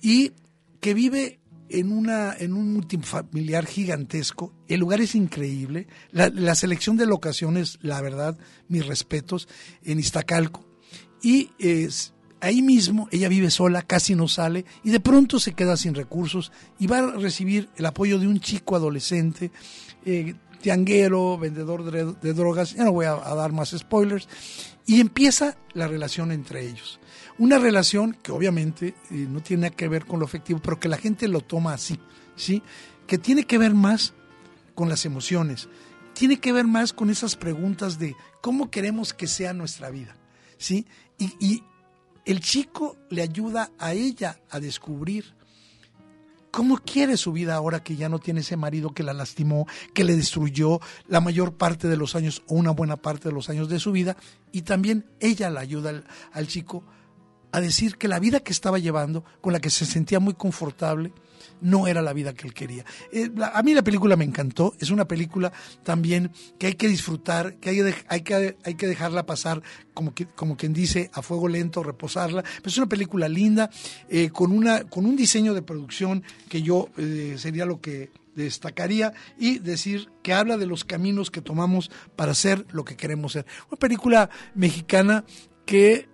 [0.00, 0.32] y
[0.80, 4.54] que vive en, una, en un multifamiliar gigantesco.
[4.68, 5.88] El lugar es increíble.
[6.10, 8.38] La, la selección de locaciones, la verdad,
[8.68, 9.48] mis respetos,
[9.82, 10.64] en Iztacalco.
[11.22, 12.13] Y es,
[12.44, 16.52] ahí mismo ella vive sola, casi no sale, y de pronto se queda sin recursos
[16.78, 19.50] y va a recibir el apoyo de un chico adolescente,
[20.04, 22.74] eh, tianguero, vendedor de, drogas.
[22.74, 24.28] Ya no voy a, dar más spoilers.
[24.86, 27.00] Y empieza la relación entre ellos.
[27.38, 30.88] Una relación que obviamente eh, no tiene nada que ver con lo afectivo, pero que
[30.88, 31.98] la gente lo toma así,
[32.36, 32.62] ¿sí?
[33.06, 34.14] Que tiene que ver más
[34.74, 35.68] con las emociones,
[36.14, 40.16] tiene que ver más con esas preguntas de cómo queremos que sea nuestra vida,
[40.56, 40.86] ¿sí?
[41.18, 41.62] Y, y
[42.24, 45.34] el chico le ayuda a ella a descubrir
[46.50, 50.04] cómo quiere su vida ahora que ya no tiene ese marido que la lastimó, que
[50.04, 53.68] le destruyó la mayor parte de los años o una buena parte de los años
[53.68, 54.16] de su vida.
[54.52, 56.84] Y también ella le ayuda al, al chico
[57.50, 61.12] a decir que la vida que estaba llevando, con la que se sentía muy confortable,
[61.60, 62.84] no era la vida que él quería.
[63.12, 65.52] Eh, a mí la película me encantó, es una película
[65.82, 70.72] también que hay que disfrutar, que hay, que, hay que dejarla pasar, como, como quien
[70.72, 72.42] dice, a fuego lento, reposarla.
[72.42, 73.70] Pero es una película linda,
[74.08, 79.12] eh, con, una, con un diseño de producción que yo eh, sería lo que destacaría
[79.38, 83.46] y decir que habla de los caminos que tomamos para ser lo que queremos ser.
[83.70, 85.24] Una película mexicana
[85.66, 86.08] que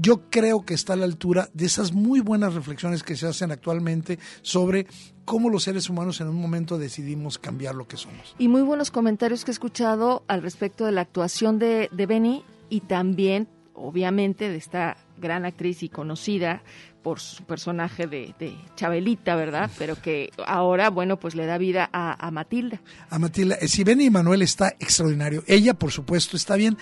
[0.00, 3.50] yo creo que está a la altura de esas muy buenas reflexiones que se hacen
[3.50, 4.86] actualmente sobre
[5.24, 8.34] cómo los seres humanos en un momento decidimos cambiar lo que somos.
[8.38, 12.44] Y muy buenos comentarios que he escuchado al respecto de la actuación de, de Benny
[12.70, 16.62] y también, obviamente, de esta gran actriz y conocida
[17.02, 19.70] por su personaje de, de, Chabelita, ¿verdad?
[19.78, 22.80] Pero que ahora, bueno, pues le da vida a, a Matilda.
[23.10, 23.56] A Matilda.
[23.56, 25.42] Eh, Si Benny Manuel está extraordinario.
[25.46, 26.76] Ella, por supuesto, está bien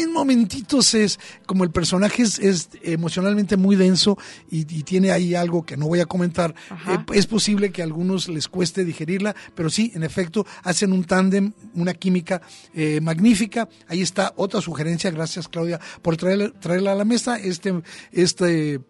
[0.00, 4.18] en momentitos es como el personaje es, es emocionalmente muy denso
[4.50, 6.54] y, y, tiene ahí algo que no voy a comentar.
[6.88, 11.04] Eh, es posible que a algunos les cueste digerirla, pero sí, en efecto, hacen un
[11.04, 12.42] tándem, una química
[12.74, 13.68] eh, magnífica.
[13.88, 15.10] Ahí está otra sugerencia.
[15.10, 17.38] Gracias, Claudia, por traer, traerla a la mesa.
[17.38, 17.82] Este,
[18.12, 18.80] este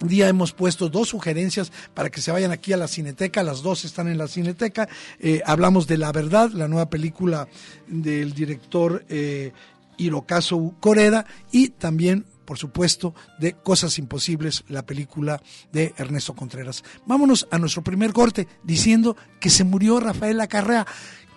[0.00, 3.84] día hemos puesto dos sugerencias para que se vayan aquí a la Cineteca, las dos
[3.84, 4.88] están en la Cineteca.
[5.18, 7.48] Eh, hablamos de La Verdad, la nueva película
[7.88, 9.52] del director eh,
[9.98, 16.82] Hirokazu Koreda y también por supuesto, de Cosas Imposibles, la película de Ernesto Contreras.
[17.04, 20.86] Vámonos a nuestro primer corte diciendo que se murió Rafael Acarrea.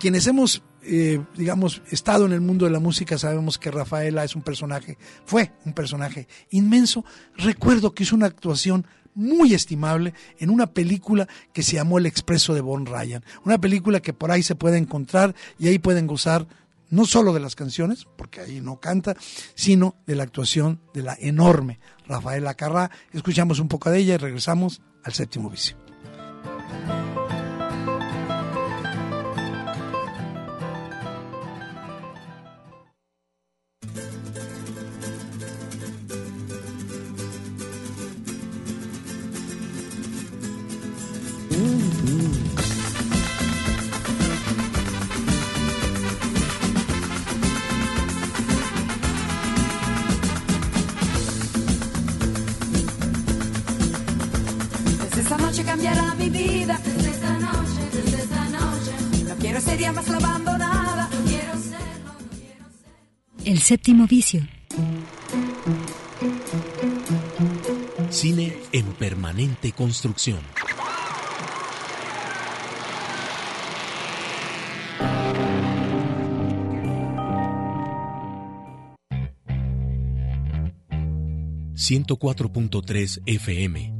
[0.00, 4.34] Quienes hemos, eh, digamos, estado en el mundo de la música sabemos que Rafaela es
[4.34, 4.96] un personaje,
[5.26, 7.04] fue un personaje inmenso.
[7.36, 12.54] Recuerdo que hizo una actuación muy estimable en una película que se llamó El Expreso
[12.54, 13.22] de Von Ryan.
[13.44, 16.46] Una película que por ahí se puede encontrar y ahí pueden gozar
[16.92, 19.16] no solo de las canciones, porque ahí no canta,
[19.54, 22.90] sino de la actuación de la enorme Rafaela Carrá.
[23.12, 25.76] Escuchamos un poco de ella y regresamos al séptimo vicio.
[63.62, 64.42] Séptimo vicio.
[68.10, 70.40] Cine en permanente construcción.
[81.74, 83.94] ...104.3 FM...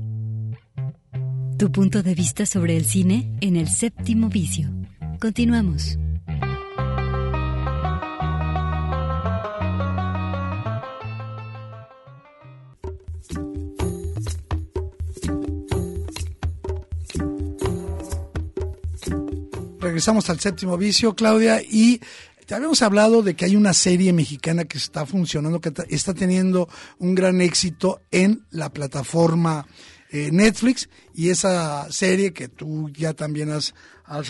[1.58, 4.68] Tu punto de vista sobre el cine en el séptimo vicio.
[5.20, 5.96] Continuamos.
[19.92, 22.00] Regresamos al séptimo vicio, Claudia, y
[22.46, 26.66] te habíamos hablado de que hay una serie mexicana que está funcionando, que está teniendo
[26.98, 29.66] un gran éxito en la plataforma
[30.10, 33.74] eh, Netflix y esa serie que tú ya también has,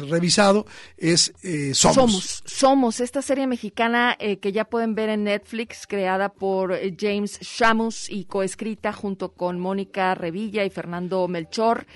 [0.09, 1.95] revisado es eh, Somos.
[1.95, 2.43] Somos.
[2.45, 7.39] Somos, esta serie mexicana eh, que ya pueden ver en Netflix, creada por eh, James
[7.41, 11.87] Shamus y coescrita junto con Mónica Revilla y Fernando Melchor.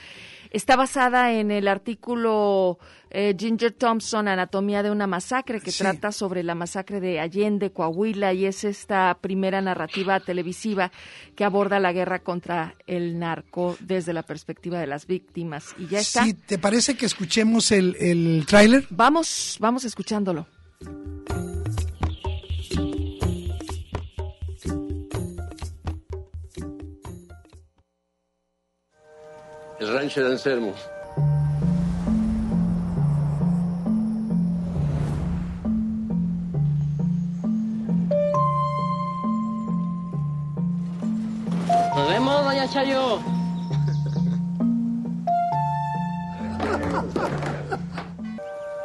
[0.56, 2.78] Está basada en el artículo
[3.10, 5.80] eh, Ginger Thompson, Anatomía de una masacre, que sí.
[5.80, 10.92] trata sobre la masacre de Allende, Coahuila, y es esta primera narrativa televisiva
[11.34, 15.74] que aborda la guerra contra el narco desde la perspectiva de las víctimas.
[15.76, 16.24] Y ya está.
[16.24, 18.86] Sí, ¿te parece que escuchemos el, el tráiler?
[18.88, 20.46] Vamos, vamos escuchándolo.
[29.78, 30.72] El rancho de Anselmo.
[41.94, 43.20] Nos vemos, doña Chayo.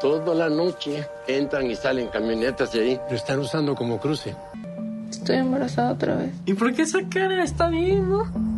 [0.02, 3.02] Toda la noche entran y salen camionetas de ahí.
[3.10, 4.36] Lo están usando como cruce.
[5.10, 6.34] Estoy embarazada otra vez.
[6.46, 8.51] ¿Y por qué esa cara está bien, no?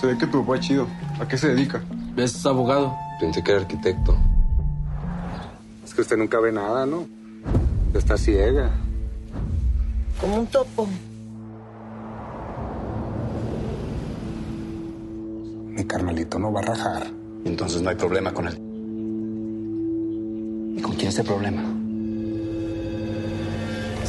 [0.00, 0.86] Se ve que tu papá es chido.
[1.20, 1.82] ¿A qué se dedica?
[2.16, 2.96] Es abogado.
[3.20, 4.16] Pensé que era arquitecto.
[5.84, 7.06] Es que usted nunca ve nada, ¿no?
[7.92, 8.70] Está ciega.
[10.18, 10.88] Como un topo.
[15.66, 17.06] Mi carnalito no va a rajar.
[17.44, 18.54] Entonces no hay problema con él.
[20.78, 21.62] ¿Y con quién es el problema?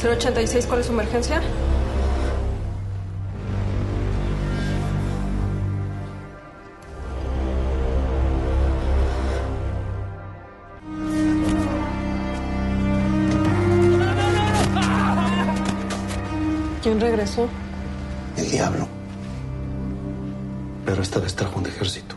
[0.02, 1.42] 086, ¿cuál es su emergencia?
[16.82, 17.48] ¿Quién regresó?
[18.36, 18.88] El diablo.
[20.84, 22.16] Pero esta vez trajo un ejército.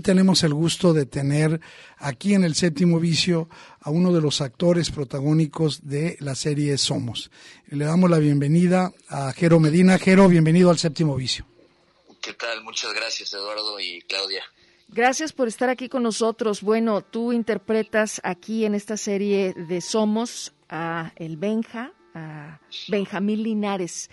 [0.00, 1.60] Hoy tenemos el gusto de tener
[1.98, 3.50] aquí en el séptimo vicio
[3.82, 7.30] a uno de los actores protagónicos de la serie Somos.
[7.68, 9.98] Le damos la bienvenida a Jero Medina.
[9.98, 11.44] Jero, bienvenido al séptimo vicio.
[12.22, 12.64] ¿Qué tal?
[12.64, 14.42] Muchas gracias Eduardo y Claudia.
[14.88, 16.62] Gracias por estar aquí con nosotros.
[16.62, 24.08] Bueno, tú interpretas aquí en esta serie de Somos a el Benja, a Benjamín Linares,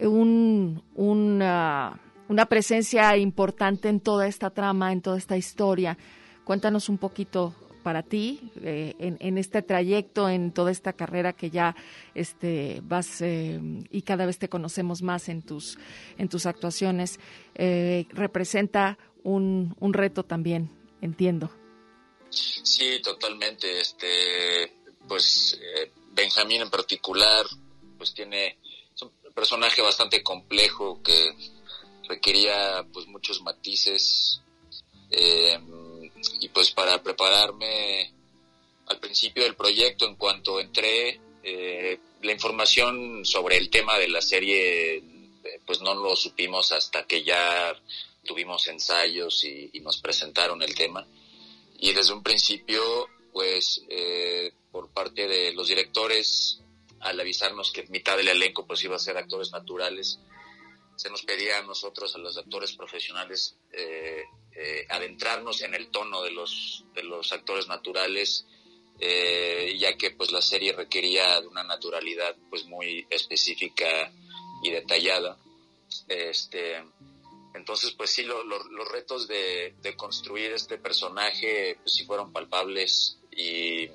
[0.00, 5.98] un, un uh, una presencia importante en toda esta trama, en toda esta historia.
[6.44, 11.74] Cuéntanos un poquito para ti eh, en, este trayecto, en toda esta carrera que ya
[12.14, 13.58] este, vas eh,
[13.90, 15.76] y cada vez te conocemos más en tus,
[16.18, 17.18] en tus actuaciones.
[17.56, 20.70] Eh, representa un, un reto también,
[21.00, 21.50] entiendo.
[22.28, 23.80] Sí, totalmente.
[23.80, 24.06] Este,
[25.08, 27.44] pues eh, Benjamín en particular,
[27.98, 28.56] pues tiene
[28.94, 31.34] es un personaje bastante complejo que
[32.10, 34.42] requería pues muchos matices
[35.10, 35.58] eh,
[36.40, 38.12] y pues para prepararme
[38.86, 44.20] al principio del proyecto en cuanto entré eh, la información sobre el tema de la
[44.20, 47.74] serie eh, pues no lo supimos hasta que ya
[48.24, 51.06] tuvimos ensayos y, nos presentaron el tema.
[51.78, 56.60] Y desde un principio pues eh, por parte de los directores
[57.00, 60.18] al avisarnos que mitad del elenco pues iba a ser actores naturales
[61.00, 64.22] se nos pedía a nosotros, a los actores profesionales, eh,
[64.54, 68.44] eh, adentrarnos en el tono de los, de los actores naturales,
[68.98, 74.12] eh, ya que pues la serie requería de una naturalidad pues muy específica
[74.62, 75.38] y detallada.
[76.06, 76.84] Este,
[77.54, 82.30] entonces pues sí, lo, lo, los retos de, de, construir este personaje pues sí fueron
[82.30, 83.88] palpables y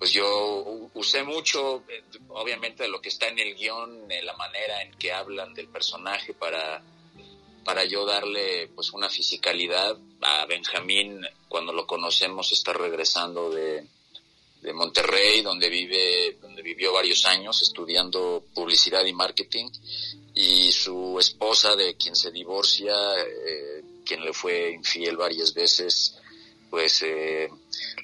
[0.00, 1.84] pues yo usé mucho,
[2.28, 6.32] obviamente, de lo que está en el guion, la manera en que hablan del personaje
[6.32, 6.82] para,
[7.66, 9.98] para yo darle pues una fisicalidad.
[10.22, 13.86] A Benjamín, cuando lo conocemos, está regresando de,
[14.62, 19.68] de Monterrey, donde vive, donde vivió varios años estudiando publicidad y marketing,
[20.34, 26.16] y su esposa, de quien se divorcia, eh, quien le fue infiel varias veces,
[26.70, 27.50] pues eh,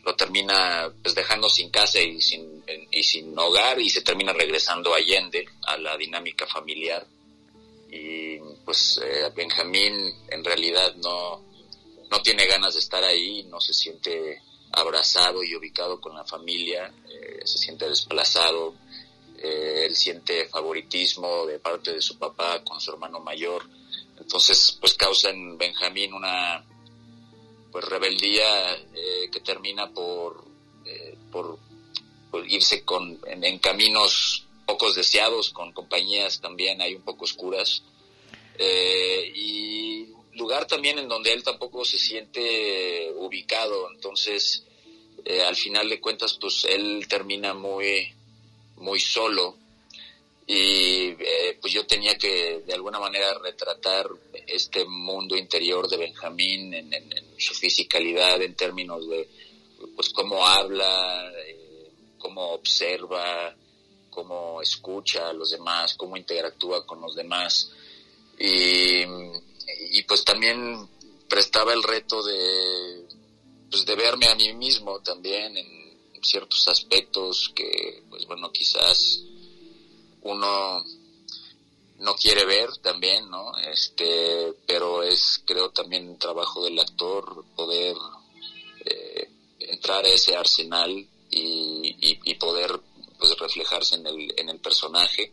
[0.06, 4.94] lo termina pues dejando sin casa y sin, y sin hogar y se termina regresando
[4.94, 7.04] a Allende, a la dinámica familiar.
[7.90, 11.44] Y pues eh, Benjamín en realidad no,
[12.08, 14.40] no tiene ganas de estar ahí, no se siente
[14.70, 18.76] abrazado y ubicado con la familia, eh, se siente desplazado,
[19.38, 23.68] eh, él siente favoritismo de parte de su papá con su hermano mayor.
[24.20, 26.64] Entonces, pues causa en Benjamín una
[27.70, 30.44] pues rebeldía eh, que termina por,
[30.84, 31.58] eh, por,
[32.46, 37.82] irse con, en, en, caminos pocos deseados, con compañías también hay un poco oscuras.
[38.58, 43.90] Eh, y lugar también en donde él tampoco se siente ubicado.
[43.92, 44.64] Entonces,
[45.24, 48.12] eh, al final de cuentas, pues él termina muy,
[48.76, 49.56] muy solo
[50.46, 54.08] y eh, pues yo tenía que de alguna manera retratar
[54.46, 59.28] este mundo interior de Benjamín en, en, en su fisicalidad en términos de
[59.96, 63.54] pues cómo habla, eh, cómo observa,
[64.08, 67.72] cómo escucha a los demás, cómo interactúa con los demás.
[68.38, 69.02] Y,
[69.90, 70.88] y pues también
[71.28, 73.04] prestaba el reto de
[73.68, 79.22] pues de verme a mí mismo también en ciertos aspectos que pues bueno quizás
[80.26, 80.84] uno
[81.98, 83.56] no quiere ver también, ¿no?
[83.58, 87.96] Este, pero es, creo, también un trabajo del actor poder
[88.84, 89.28] eh,
[89.60, 90.90] entrar a ese arsenal
[91.30, 92.78] y, y, y, poder
[93.18, 95.32] pues reflejarse en el, en el personaje.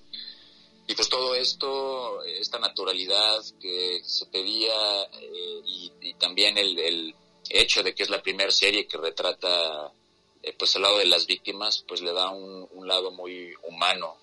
[0.87, 7.15] Y pues todo esto, esta naturalidad que se pedía eh, y, también el, el,
[7.49, 9.91] hecho de que es la primera serie que retrata
[10.41, 14.22] eh, pues el lado de las víctimas, pues le da un, un lado muy humano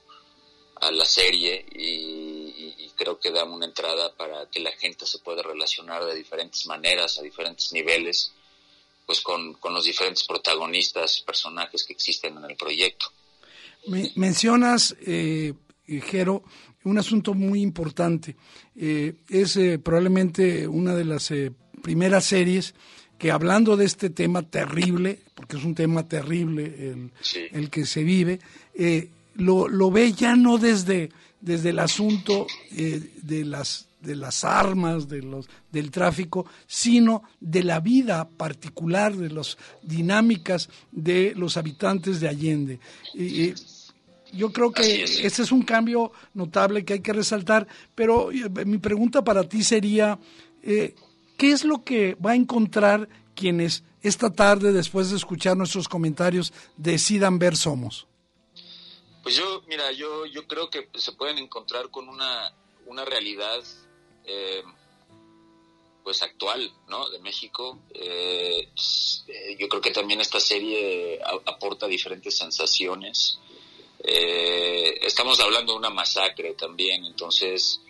[0.80, 5.20] a la serie y, y, creo que da una entrada para que la gente se
[5.20, 8.32] pueda relacionar de diferentes maneras, a diferentes niveles,
[9.06, 13.06] pues con, con los diferentes protagonistas, personajes que existen en el proyecto.
[13.86, 15.54] Me, mencionas, eh,
[15.86, 16.44] Jero,
[16.84, 18.36] un asunto muy importante.
[18.76, 21.52] Eh, es eh, probablemente una de las eh,
[21.82, 22.74] primeras series
[23.18, 27.12] que hablando de este tema terrible, porque es un tema terrible el,
[27.52, 28.40] el que se vive,
[29.34, 31.10] lo, lo, ve ya no desde,
[31.40, 37.80] desde el asunto de las de las armas, de los, del tráfico, sino de la
[37.80, 42.80] vida particular, de las dinámicas de los habitantes de Allende.
[43.14, 43.54] Y,
[44.32, 47.66] yo creo que ese es un cambio notable que hay que resaltar,
[47.96, 50.20] pero eh, mi pregunta para ti sería,
[50.62, 50.94] eh,
[51.36, 56.52] ¿qué es lo que va a encontrar quienes esta tarde, después de escuchar nuestros comentarios,
[56.76, 58.06] decidan ver Somos?
[59.22, 62.54] Pues yo, mira, yo, yo creo que se pueden encontrar con una,
[62.86, 63.62] una realidad
[64.24, 64.62] eh,
[66.02, 67.08] pues actual, ¿no?
[67.10, 67.78] De México.
[67.92, 68.68] Eh,
[69.28, 73.38] eh, yo creo que también esta serie aporta diferentes sensaciones.
[74.02, 77.80] estamos hablando de una masacre también, entonces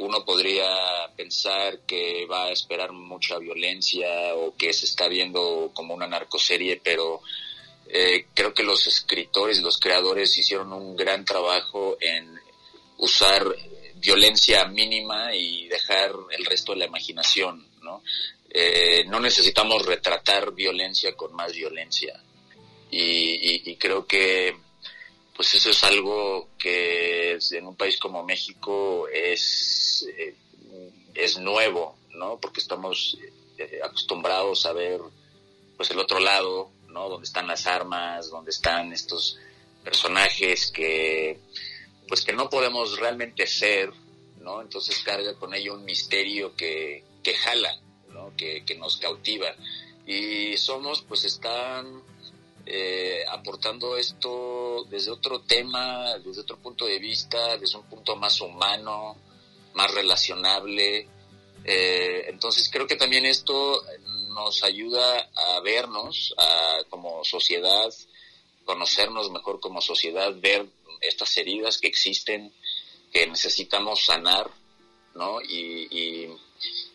[0.00, 0.68] uno podría
[1.16, 6.80] pensar que va a esperar mucha violencia o que se está viendo como una narcoserie,
[6.82, 7.22] pero
[8.34, 12.38] creo que los escritores, los creadores hicieron un gran trabajo en
[12.98, 13.46] usar
[14.00, 18.02] violencia mínima y dejar el resto de la imaginación, ¿no?
[18.50, 22.20] Eh, no necesitamos retratar violencia con más violencia.
[22.90, 24.56] Y, creo que
[25.36, 30.34] pues eso es algo que en un país como México es, eh,
[31.14, 32.40] es nuevo, ¿no?
[32.40, 33.16] Porque estamos
[33.58, 35.00] eh, acostumbrados a ver
[35.76, 37.08] pues el otro lado, ¿no?
[37.08, 39.38] Donde están las armas, donde están estos
[39.84, 41.38] personajes que
[42.08, 43.92] pues que no podemos realmente ser,
[44.40, 44.62] ¿no?
[44.62, 47.78] Entonces carga con ello un misterio que, que jala,
[48.08, 48.32] ¿no?
[48.36, 49.54] Que, que nos cautiva.
[50.06, 52.02] Y Somos, pues están
[52.64, 58.40] eh, aportando esto desde otro tema, desde otro punto de vista, desde un punto más
[58.40, 59.16] humano,
[59.74, 61.06] más relacionable.
[61.62, 63.82] Eh, entonces creo que también esto
[64.38, 67.92] nos ayuda a vernos a, como sociedad,
[68.64, 70.64] conocernos mejor como sociedad, ver
[71.00, 72.52] estas heridas que existen,
[73.12, 74.48] que necesitamos sanar,
[75.14, 75.40] ¿no?
[75.42, 75.88] Y,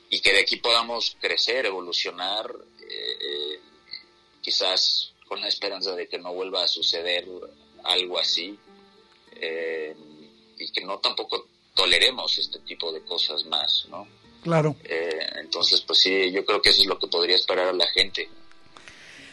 [0.09, 3.59] y, que de aquí podamos crecer, evolucionar, eh, eh,
[4.41, 7.27] quizás con la esperanza de que no vuelva a suceder
[7.83, 8.57] algo así,
[9.35, 9.93] eh,
[10.57, 14.07] y que no tampoco toleremos este tipo de cosas más, ¿no?
[14.43, 14.75] Claro.
[15.41, 18.29] entonces, pues sí, yo creo que eso es lo que podría esperar a la gente.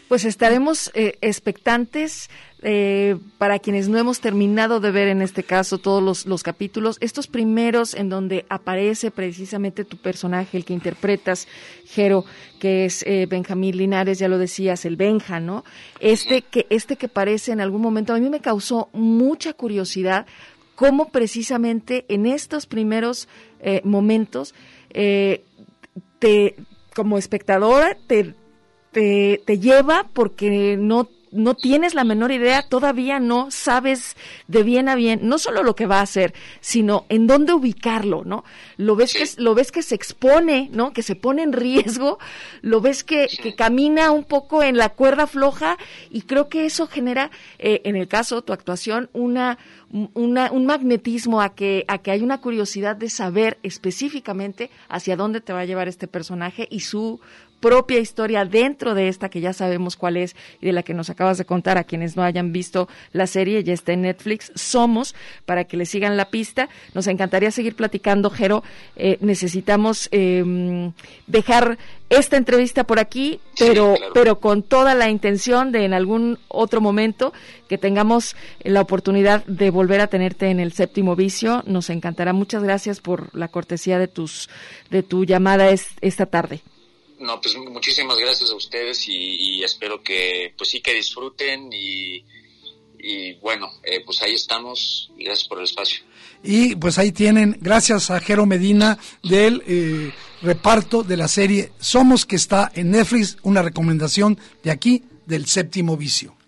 [0.09, 2.29] Pues estaremos expectantes
[2.63, 7.27] eh, para quienes no hemos terminado de ver en este caso todos los, capítulos, estos
[7.27, 11.49] primeros en donde aparece precisamente tu personaje, el que interpretas,
[11.87, 12.27] Jero,
[12.59, 15.65] que es eh, Benjamín Linares, ya lo decías, el Benja, ¿no?
[16.01, 20.27] Este que, este que parece en algún momento, a mí me causó mucha curiosidad
[20.75, 23.27] cómo precisamente en estos primeros
[24.91, 25.45] eh,
[26.19, 26.57] te,
[26.95, 28.35] como espectadora, te,
[28.93, 34.17] te, te lleva porque no no tienes la menor idea, todavía no sabes
[34.49, 38.25] de bien a bien, no solo lo que va a hacer, sino en dónde ubicarlo,
[38.25, 38.45] ¿no?
[38.77, 40.93] Lo ves que lo ves que se expone, ¿no?
[40.93, 42.19] Que se pone en riesgo,
[42.63, 45.79] lo ves que, que camina un poco en la cuerda floja
[46.11, 49.59] y creo que eso genera, eh, en el caso tu actuación, una,
[50.15, 55.41] una, un magnetismo a que, a que hay una curiosidad de saber específicamente hacia dónde
[55.41, 57.21] te va a llevar este personaje y su
[57.61, 61.11] propia historia dentro de esta que ya sabemos cuál es y de la que nos
[61.11, 65.15] acabas de contar a quienes no hayan visto la serie, ya está en Netflix, Somos,
[65.47, 66.69] para que le sigan la pista.
[66.95, 68.65] Nos encantaría seguir platicando, Jero.
[68.97, 70.93] Eh, necesitamos em,
[71.27, 76.81] dejar esta entrevista por aquí, pero, pero con toda la intención de en algún otro
[76.81, 77.33] momento
[77.69, 78.35] que tengamos
[78.65, 81.63] la oportunidad de volver a tenerte en el séptimo vicio.
[81.67, 82.33] Nos encantará.
[82.33, 84.51] Muchas gracias por la cortesía de tus
[84.91, 86.63] de tu llamada esta tarde.
[87.21, 92.25] No, pues muchísimas gracias a ustedes y, espero que, pues sí, que disfruten y,
[93.41, 96.03] bueno, eh, pues ahí estamos y gracias por el espacio.
[96.43, 100.13] Y pues ahí tienen, gracias a Jero Medina del eh,
[100.43, 105.99] reparto de la serie Somos que está en Netflix, una recomendación de aquí del séptimo
[105.99, 106.40] vicio.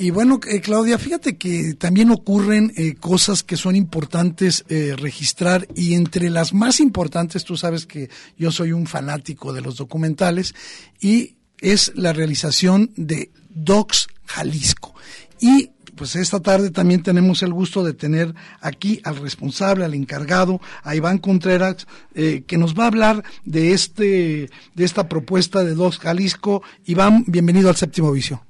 [0.00, 5.66] Y bueno, eh, Claudia, fíjate que también ocurren eh, cosas que son importantes eh, registrar
[5.74, 10.54] y entre las más importantes, tú sabes que yo soy un fanático de los documentales
[11.00, 14.94] y es la realización de Docs Jalisco.
[15.40, 20.60] Y pues esta tarde también tenemos el gusto de tener aquí al responsable, al encargado,
[20.84, 25.74] a Iván Contreras, eh, que nos va a hablar de este, de esta propuesta de
[25.74, 26.62] Docs Jalisco.
[26.86, 28.47] Iván, bienvenido al séptimo vicio.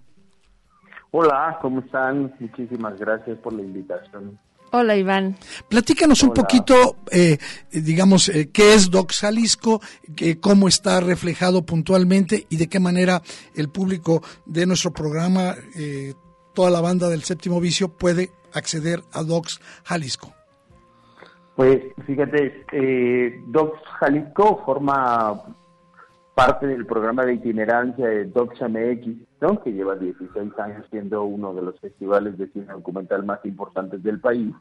[1.10, 2.34] Hola, ¿cómo están?
[2.38, 4.38] Muchísimas gracias por la invitación.
[4.70, 5.34] Hola Iván.
[5.70, 7.38] Platícanos un poquito, eh,
[7.72, 9.80] digamos, eh, qué es Docs Jalisco,
[10.14, 13.22] que- cómo está reflejado puntualmente y de qué manera
[13.54, 16.12] el público de nuestro programa, eh,
[16.54, 20.34] toda la banda del séptimo vicio, puede acceder a Docs Jalisco.
[21.56, 25.40] Pues fíjate, eh, Docs Jalisco forma
[26.34, 29.60] parte del programa de itinerancia de Docs MX, ¿no?
[29.62, 34.20] que lleva 16 años siendo uno de los festivales de cine documental más importantes del
[34.20, 34.54] país.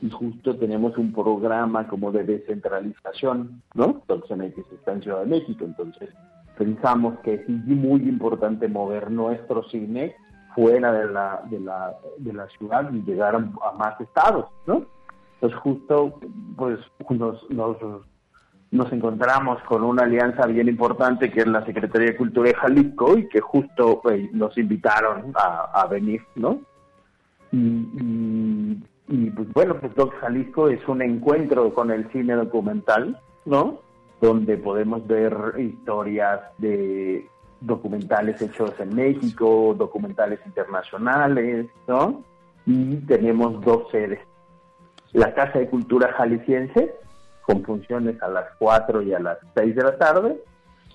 [0.00, 4.02] Y justo tenemos un programa como de descentralización, ¿no?
[4.06, 6.10] Docs MX está en Ciudad de México, entonces
[6.56, 10.14] pensamos que es muy importante mover nuestro cine
[10.54, 14.86] fuera de la, de la, de la ciudad y llegar a, a más estados, ¿no?
[15.40, 16.18] Entonces justo
[16.56, 16.78] pues
[17.10, 17.76] nos, nos,
[18.70, 23.16] nos encontramos con una alianza bien importante que es la Secretaría de Cultura de Jalisco
[23.16, 26.60] y que justo pues, nos invitaron a, a venir, ¿no?
[27.50, 33.18] Y, y, y, pues bueno, pues Doc Jalisco es un encuentro con el cine documental,
[33.46, 33.80] ¿no?
[34.20, 37.26] Donde podemos ver historias de
[37.60, 42.22] documentales hechos en México, documentales internacionales, ¿no?
[42.66, 44.20] Y tenemos dos sedes.
[45.12, 46.94] La Casa de Cultura Jalisciense,
[47.48, 50.36] con funciones a las 4 y a las 6 de la tarde,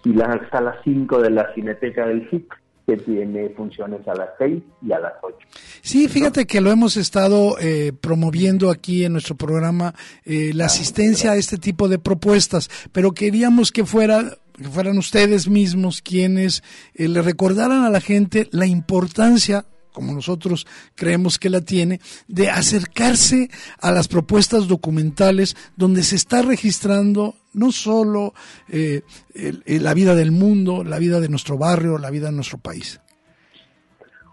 [0.05, 2.53] y la sala 5 de la Cineteca del FIC,
[2.85, 5.35] que tiene funciones a las 6 y a las 8.
[5.81, 9.95] Sí, fíjate que lo hemos estado eh, promoviendo aquí en nuestro programa,
[10.25, 15.49] eh, la asistencia a este tipo de propuestas, pero queríamos que fuera que fueran ustedes
[15.49, 16.61] mismos quienes
[16.93, 22.49] eh, le recordaran a la gente la importancia como nosotros creemos que la tiene, de
[22.49, 28.33] acercarse a las propuestas documentales donde se está registrando no solo
[28.69, 29.03] eh,
[29.35, 32.57] el- el- la vida del mundo, la vida de nuestro barrio, la vida de nuestro
[32.57, 32.99] país.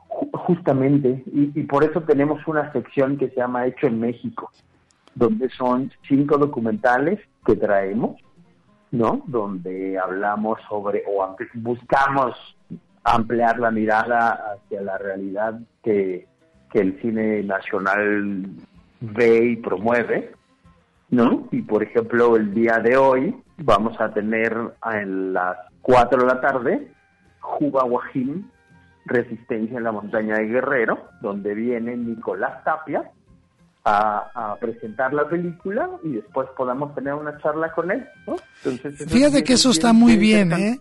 [0.08, 4.50] Ju- Justamente, y, y por eso tenemos una sección que se llama Hecho en México,
[5.14, 8.16] donde son cinco documentales que traemos,
[8.90, 9.22] ¿no?
[9.26, 12.34] Donde hablamos sobre, o ampli- buscamos
[13.05, 16.26] ampliar la mirada hacia la realidad que,
[16.70, 18.46] que el cine nacional
[19.01, 20.32] ve y promueve,
[21.11, 21.48] ¿no?
[21.51, 26.40] Y por ejemplo, el día de hoy vamos a tener a las 4 de la
[26.40, 26.92] tarde
[27.40, 28.51] Juba Guajín,
[29.07, 33.11] Resistencia en la Montaña de Guerrero, donde viene Nicolás Tapia
[33.84, 38.36] a, a presentar la película y después podamos tener una charla con él, ¿no?
[38.64, 40.52] Entonces, Fíjate es que eso está muy bien.
[40.52, 40.80] ¿eh?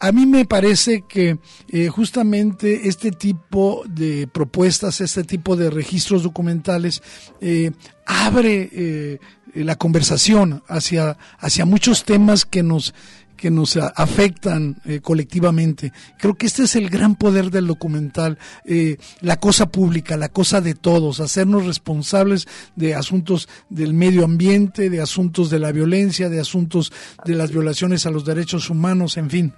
[0.00, 1.38] A mí me parece que
[1.68, 7.02] eh, justamente este tipo de propuestas, este tipo de registros documentales,
[7.40, 7.70] eh,
[8.06, 9.18] abre eh,
[9.54, 12.94] la conversación hacia, hacia muchos temas que nos
[13.42, 15.92] que nos afectan eh, colectivamente.
[16.16, 20.60] Creo que este es el gran poder del documental, eh, la cosa pública, la cosa
[20.60, 26.38] de todos, hacernos responsables de asuntos del medio ambiente, de asuntos de la violencia, de
[26.38, 26.92] asuntos
[27.24, 29.52] de las violaciones a los derechos humanos, en fin.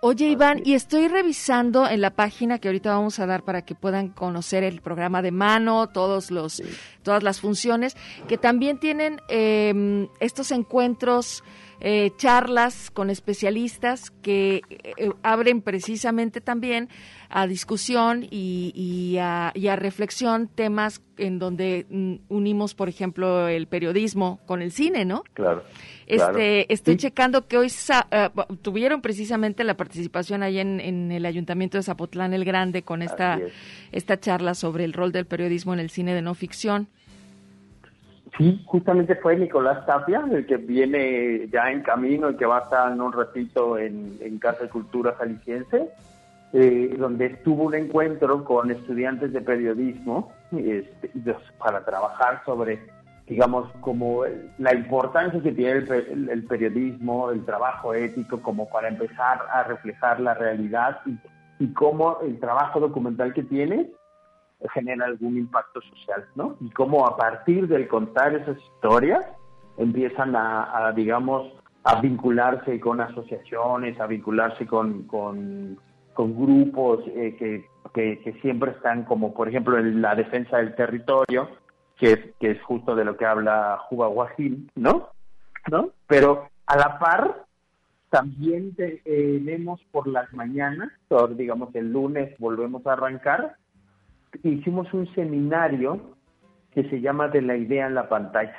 [0.00, 3.74] Oye, Iván, y estoy revisando en la página que ahorita vamos a dar para que
[3.74, 6.62] puedan conocer el programa de mano, todos los,
[7.02, 11.44] todas las funciones, que también tienen eh, estos encuentros,
[11.80, 16.88] eh, charlas con especialistas que eh, abren precisamente también
[17.28, 23.48] a discusión y, y a, y a reflexión temas en donde mm, unimos, por ejemplo,
[23.48, 25.22] el periodismo con el cine, ¿no?
[25.34, 25.64] Claro.
[26.06, 26.38] Este, claro.
[26.68, 26.98] estoy Sí.
[26.98, 31.82] checando que hoy eh, bu- tuvieron precisamente la participación ahí en, en el Ayuntamiento de
[31.82, 33.52] Zapotlán el Grande con esta, es.
[33.90, 36.88] esta charla sobre el rol del periodismo en el cine de no ficción.
[38.36, 42.62] Sí, justamente fue Nicolás Tapia, el que viene ya en camino y que va a
[42.64, 45.88] estar en un ratito en, Casa de Cultura Jalisciense,
[46.52, 51.10] eh, donde estuvo un encuentro con estudiantes de periodismo este,
[51.58, 52.78] para trabajar sobre,
[53.26, 54.24] digamos, como
[54.58, 60.20] la importancia que tiene el- el periodismo, el trabajo ético, como para empezar a reflejar
[60.20, 61.16] la realidad y,
[61.58, 63.90] y cómo el trabajo documental que tiene
[64.72, 66.56] genera algún impacto social, ¿no?
[66.60, 69.24] Y cómo a partir del contar esas historias
[69.76, 71.52] empiezan a, digamos,
[71.84, 75.78] a vincularse con asociaciones, a vincularse con, con,
[76.16, 81.48] grupos eh, que, que, siempre están como, por ejemplo, en la defensa del territorio,
[81.96, 85.10] que es, que es justo de lo que habla Juba Guajín, ¿no?
[85.70, 85.90] ¿No?
[86.06, 87.44] Pero a la par
[88.08, 90.90] También te- tenemos por las mañanas,
[91.36, 93.56] digamos el lunes volvemos a arrancar,
[94.42, 96.16] hicimos un seminario
[96.72, 98.56] que se llama De la idea en la pantalla,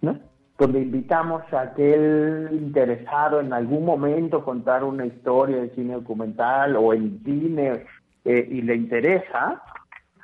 [0.00, 0.18] ¿no?
[0.58, 6.92] Donde invitamos a aquel interesado en algún momento contar una historia de cine documental o
[6.94, 7.84] en cine
[8.24, 9.62] eh, y le interesa,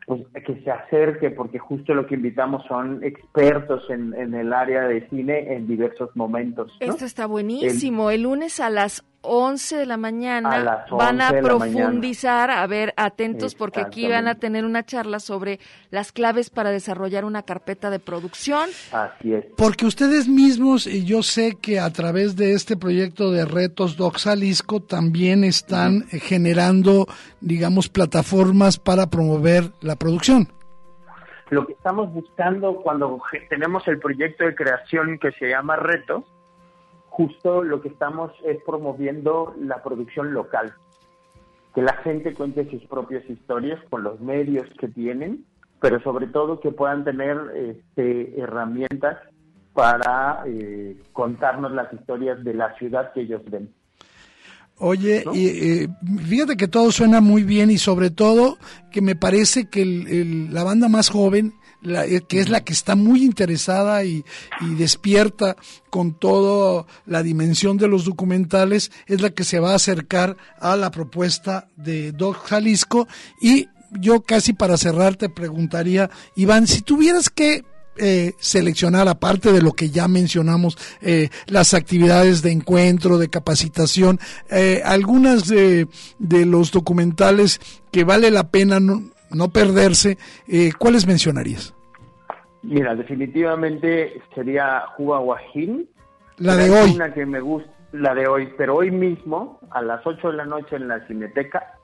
[0.06, 4.88] pues que se acerque porque justo lo que invitamos son expertos en, en el área
[4.88, 6.76] de cine en diversos momentos.
[6.80, 6.86] ¿no?
[6.86, 8.10] Esto está buenísimo.
[8.10, 11.49] El, lunes a las 11 de la mañana A las van a 11 de la
[11.49, 15.59] profundizar, a ver, atentos porque aquí van a tener una charla sobre
[15.91, 18.68] las claves para desarrollar una carpeta de producción.
[18.93, 19.45] Así es.
[19.57, 24.25] Porque ustedes mismos, y yo sé que a través de este proyecto de retos Docs
[24.25, 27.07] Jalisco también están generando,
[27.41, 30.49] digamos, plataformas para promover la producción.
[31.51, 36.25] Lo que estamos buscando cuando tenemos el proyecto de creación que se llama Reto,
[37.16, 40.74] justo lo que estamos es promoviendo la producción local.
[41.74, 45.44] Que la gente cuente sus propias historias con los medios que tienen,
[45.80, 49.18] pero sobre todo que puedan tener este, herramientas
[49.74, 53.68] para eh, contarnos las historias de la ciudad que ellos ven.
[54.78, 55.46] Oye, y,
[55.84, 55.88] eh,
[56.28, 58.56] fíjate que todo suena muy bien y sobre todo
[58.90, 61.52] que me parece que el- el- la banda más joven,
[61.85, 64.24] la- eh, que es la que está muy interesada y,
[64.76, 65.57] despierta
[65.91, 70.74] con toda la dimensión de los documentales, es la que se va a acercar a
[70.76, 73.07] la propuesta de Doc Jalisco.
[73.41, 73.68] Y
[74.01, 77.62] yo casi para cerrar te preguntaría, Iván, si tuvieras que
[77.97, 84.18] eh, seleccionar, aparte de lo que ya mencionamos, eh, las actividades de encuentro, de capacitación,
[84.51, 85.87] eh, algunas de,
[86.18, 87.61] de los documentales
[87.93, 90.18] que vale la pena no, no perderse,
[90.49, 91.74] eh, ¿cuáles mencionarías?
[92.64, 95.86] Mira, definitivamente sería Juba Guajín.
[96.38, 96.94] La de hoy.
[96.94, 100.46] Una que me gusta, la de hoy, pero hoy mismo, a las 8 de la
[100.46, 101.78] noche en la Cineteca,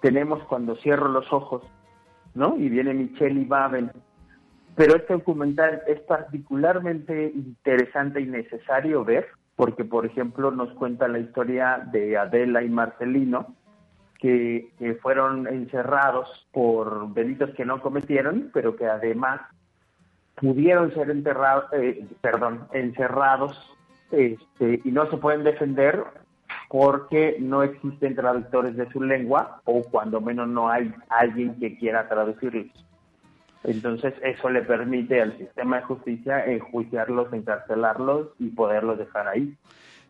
[0.00, 1.62] tenemos Cuando cierro los ojos,
[2.34, 2.56] ¿no?
[2.56, 3.92] Y viene Michelle Baben.
[4.74, 11.18] Pero este documental es particularmente interesante y necesario ver, porque, por ejemplo, nos cuenta la
[11.18, 13.54] historia de Adela y Marcelino,
[14.18, 19.42] que, que fueron encerrados por delitos que no cometieron, pero que además
[20.40, 23.58] pudieron ser enterrados, eh, perdón, encerrados
[24.10, 26.02] este, y no se pueden defender
[26.68, 32.08] porque no existen traductores de su lengua o cuando menos no hay alguien que quiera
[32.08, 32.66] traducirlos.
[33.64, 39.54] Entonces eso le permite al sistema de justicia enjuiciarlos, encarcelarlos y poderlos dejar ahí.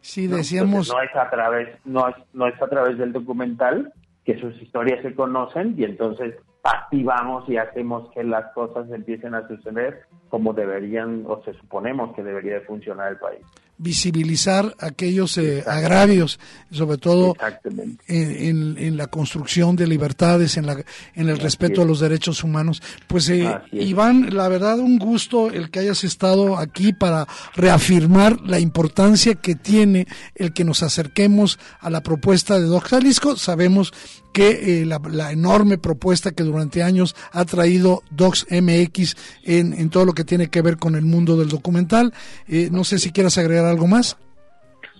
[0.00, 0.36] Sí, ¿no?
[0.36, 3.92] decíamos, Entonces, no es a través, no es, no es a través del documental
[4.24, 9.46] que sus historias se conocen y entonces activamos y hacemos que las cosas empiecen a
[9.48, 13.40] suceder como deberían o se suponemos que debería de funcionar el país.
[13.82, 16.38] visibilizar aquellos eh, agravios,
[16.70, 17.34] sobre todo
[17.72, 20.76] en, en- en la construcción de libertades, en, la,
[21.14, 22.82] en el respeto a los derechos humanos.
[23.08, 23.86] Pues eh, es.
[23.88, 29.54] Iván, la verdad un gusto el que hayas estado aquí para reafirmar la importancia que
[29.54, 33.36] tiene el que nos acerquemos a la propuesta de Doc Jalisco.
[33.36, 33.92] Sabemos
[34.32, 39.90] que eh, la, la enorme propuesta que durante años ha traído Docs MX en, en
[39.90, 42.12] todo lo que tiene que ver con el mundo del documental.
[42.46, 44.16] Eh, no sé si quieras agregar algo más.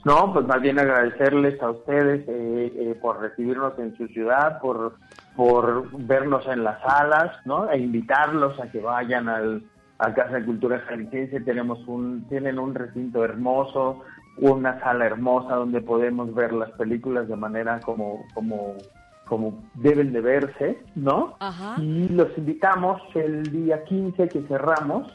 [0.05, 4.97] No, pues más bien agradecerles a ustedes eh, eh, por recibirnos en su ciudad, por,
[5.37, 7.71] por vernos en las salas, ¿no?
[7.71, 9.63] E invitarlos a que vayan al,
[9.99, 11.41] a Casa de Cultura Jalisciense.
[11.41, 14.03] Tenemos un, tienen un recinto hermoso,
[14.39, 18.77] una sala hermosa donde podemos ver las películas de manera como, como,
[19.31, 21.37] como deben de verse, ¿no?
[21.41, 21.81] Ajá.
[21.81, 25.11] Y los invitamos el día 15 que cerramos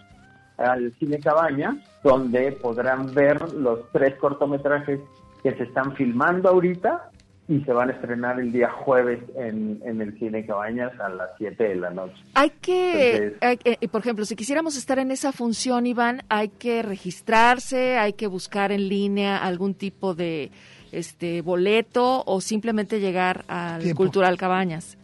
[0.57, 5.01] al Cine Cabaña, donde podrán ver los tres cortometrajes
[5.43, 7.11] que se están filmando ahorita
[7.47, 11.29] y se van a estrenar el día jueves en, en el Cine Cabañas a las
[11.37, 12.15] 7 de la noche.
[12.35, 16.47] Hay que, Entonces- hay que- por ejemplo, si quisiéramos estar en esa función, Iván, hay
[16.49, 20.51] que registrarse, hay que buscar en línea algún tipo de
[20.97, 23.97] este boleto o simplemente llegar al Tiempo.
[23.97, 24.97] Cultural Cabañas.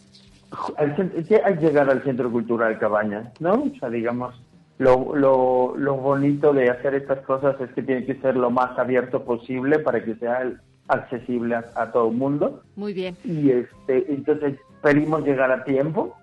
[0.78, 3.54] Hay que llegar al Centro Cultural Cabañas, ¿no?
[3.54, 4.36] O sea, digamos,
[4.78, 8.78] lo, lo, lo bonito de hacer estas cosas es que tiene que ser lo más
[8.78, 10.52] abierto posible para que sea
[10.88, 12.64] accesible a, a todo el mundo.
[12.76, 13.16] Muy bien.
[13.24, 16.18] y este entonces pedimos llegar a tiempo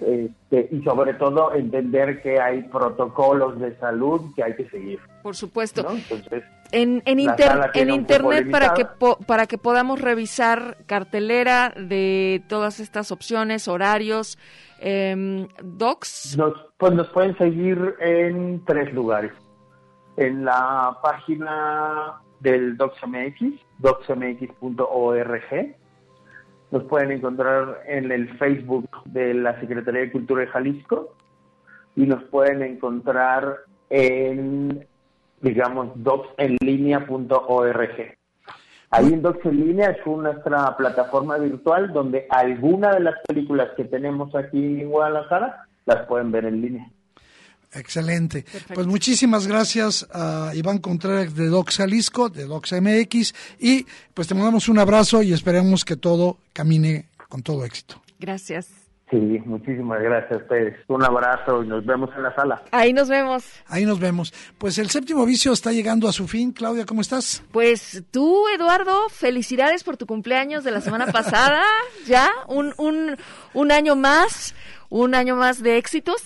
[0.00, 5.36] este, y sobre todo entender que hay protocolos de salud que hay que seguir Por
[5.36, 5.82] supuesto.
[5.82, 5.90] ¿no?
[5.90, 6.42] entonces
[6.72, 12.80] En, en, inter- en internet para que po- para que podamos revisar cartelera de todas
[12.80, 14.38] estas opciones, horarios,
[14.78, 16.36] em, docs.
[16.36, 19.32] nos pues nos pueden seguir en tres lugares
[20.16, 23.42] en la página del DocsMX,
[23.78, 25.76] docsmx.org.
[26.70, 31.14] Nos pueden encontrar en el Facebook de la Secretaría de Cultura de Jalisco
[31.96, 33.58] y nos pueden encontrar
[33.90, 34.86] en,
[35.40, 38.18] digamos, docsenlinea.org.
[38.92, 43.84] Ahí en Docs en línea es nuestra plataforma virtual donde alguna de las películas que
[43.84, 46.90] tenemos aquí en Guadalajara las pueden ver en línea.
[47.72, 48.44] Excelente.
[48.74, 54.34] Pues muchísimas gracias a Iván Contreras de Docs Jalisco, de Docs MX, y pues te
[54.34, 58.02] mandamos un abrazo y esperemos que todo camine con todo éxito.
[58.18, 58.79] Gracias.
[59.10, 60.76] Sí, muchísimas gracias a ustedes.
[60.86, 62.62] Un abrazo y nos vemos en la sala.
[62.70, 63.44] Ahí nos vemos.
[63.66, 64.32] Ahí nos vemos.
[64.56, 66.52] Pues el séptimo vicio está llegando a su fin.
[66.52, 67.42] Claudia, ¿cómo estás?
[67.50, 71.62] Pues tú, Eduardo, felicidades por tu cumpleaños de la semana pasada.
[72.06, 73.16] ya, un, un,
[73.54, 74.54] un año más
[74.92, 76.20] un año más de éxitos.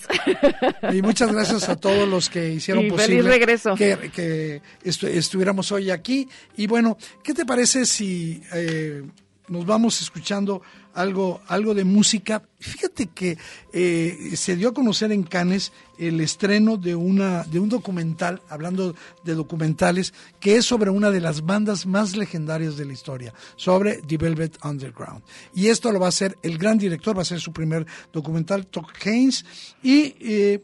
[0.90, 3.74] Y muchas gracias a todos los que hicieron Y posible feliz regreso.
[3.74, 6.26] que, que estu- estuviéramos hoy aquí.
[6.56, 9.02] Y bueno, ¿qué te parece si eh,
[9.48, 10.62] nos vamos escuchando
[10.94, 12.42] algo, algo de música?
[12.58, 13.36] Fíjate que
[13.72, 18.94] eh, se dio a conocer en Cannes el estreno de una de un documental, hablando
[19.24, 24.00] de documentales, que es sobre una de las bandas más legendarias de la historia, sobre
[24.02, 25.22] The Velvet Underground.
[25.54, 28.66] Y esto lo va a hacer el gran director, va a ser su primer documental,
[28.66, 29.44] Todd Haynes,
[29.82, 30.62] y eh,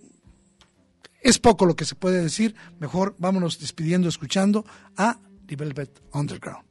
[1.20, 4.64] es poco lo que se puede decir, mejor vámonos despidiendo, escuchando
[4.97, 6.70] a The Velvet Underground.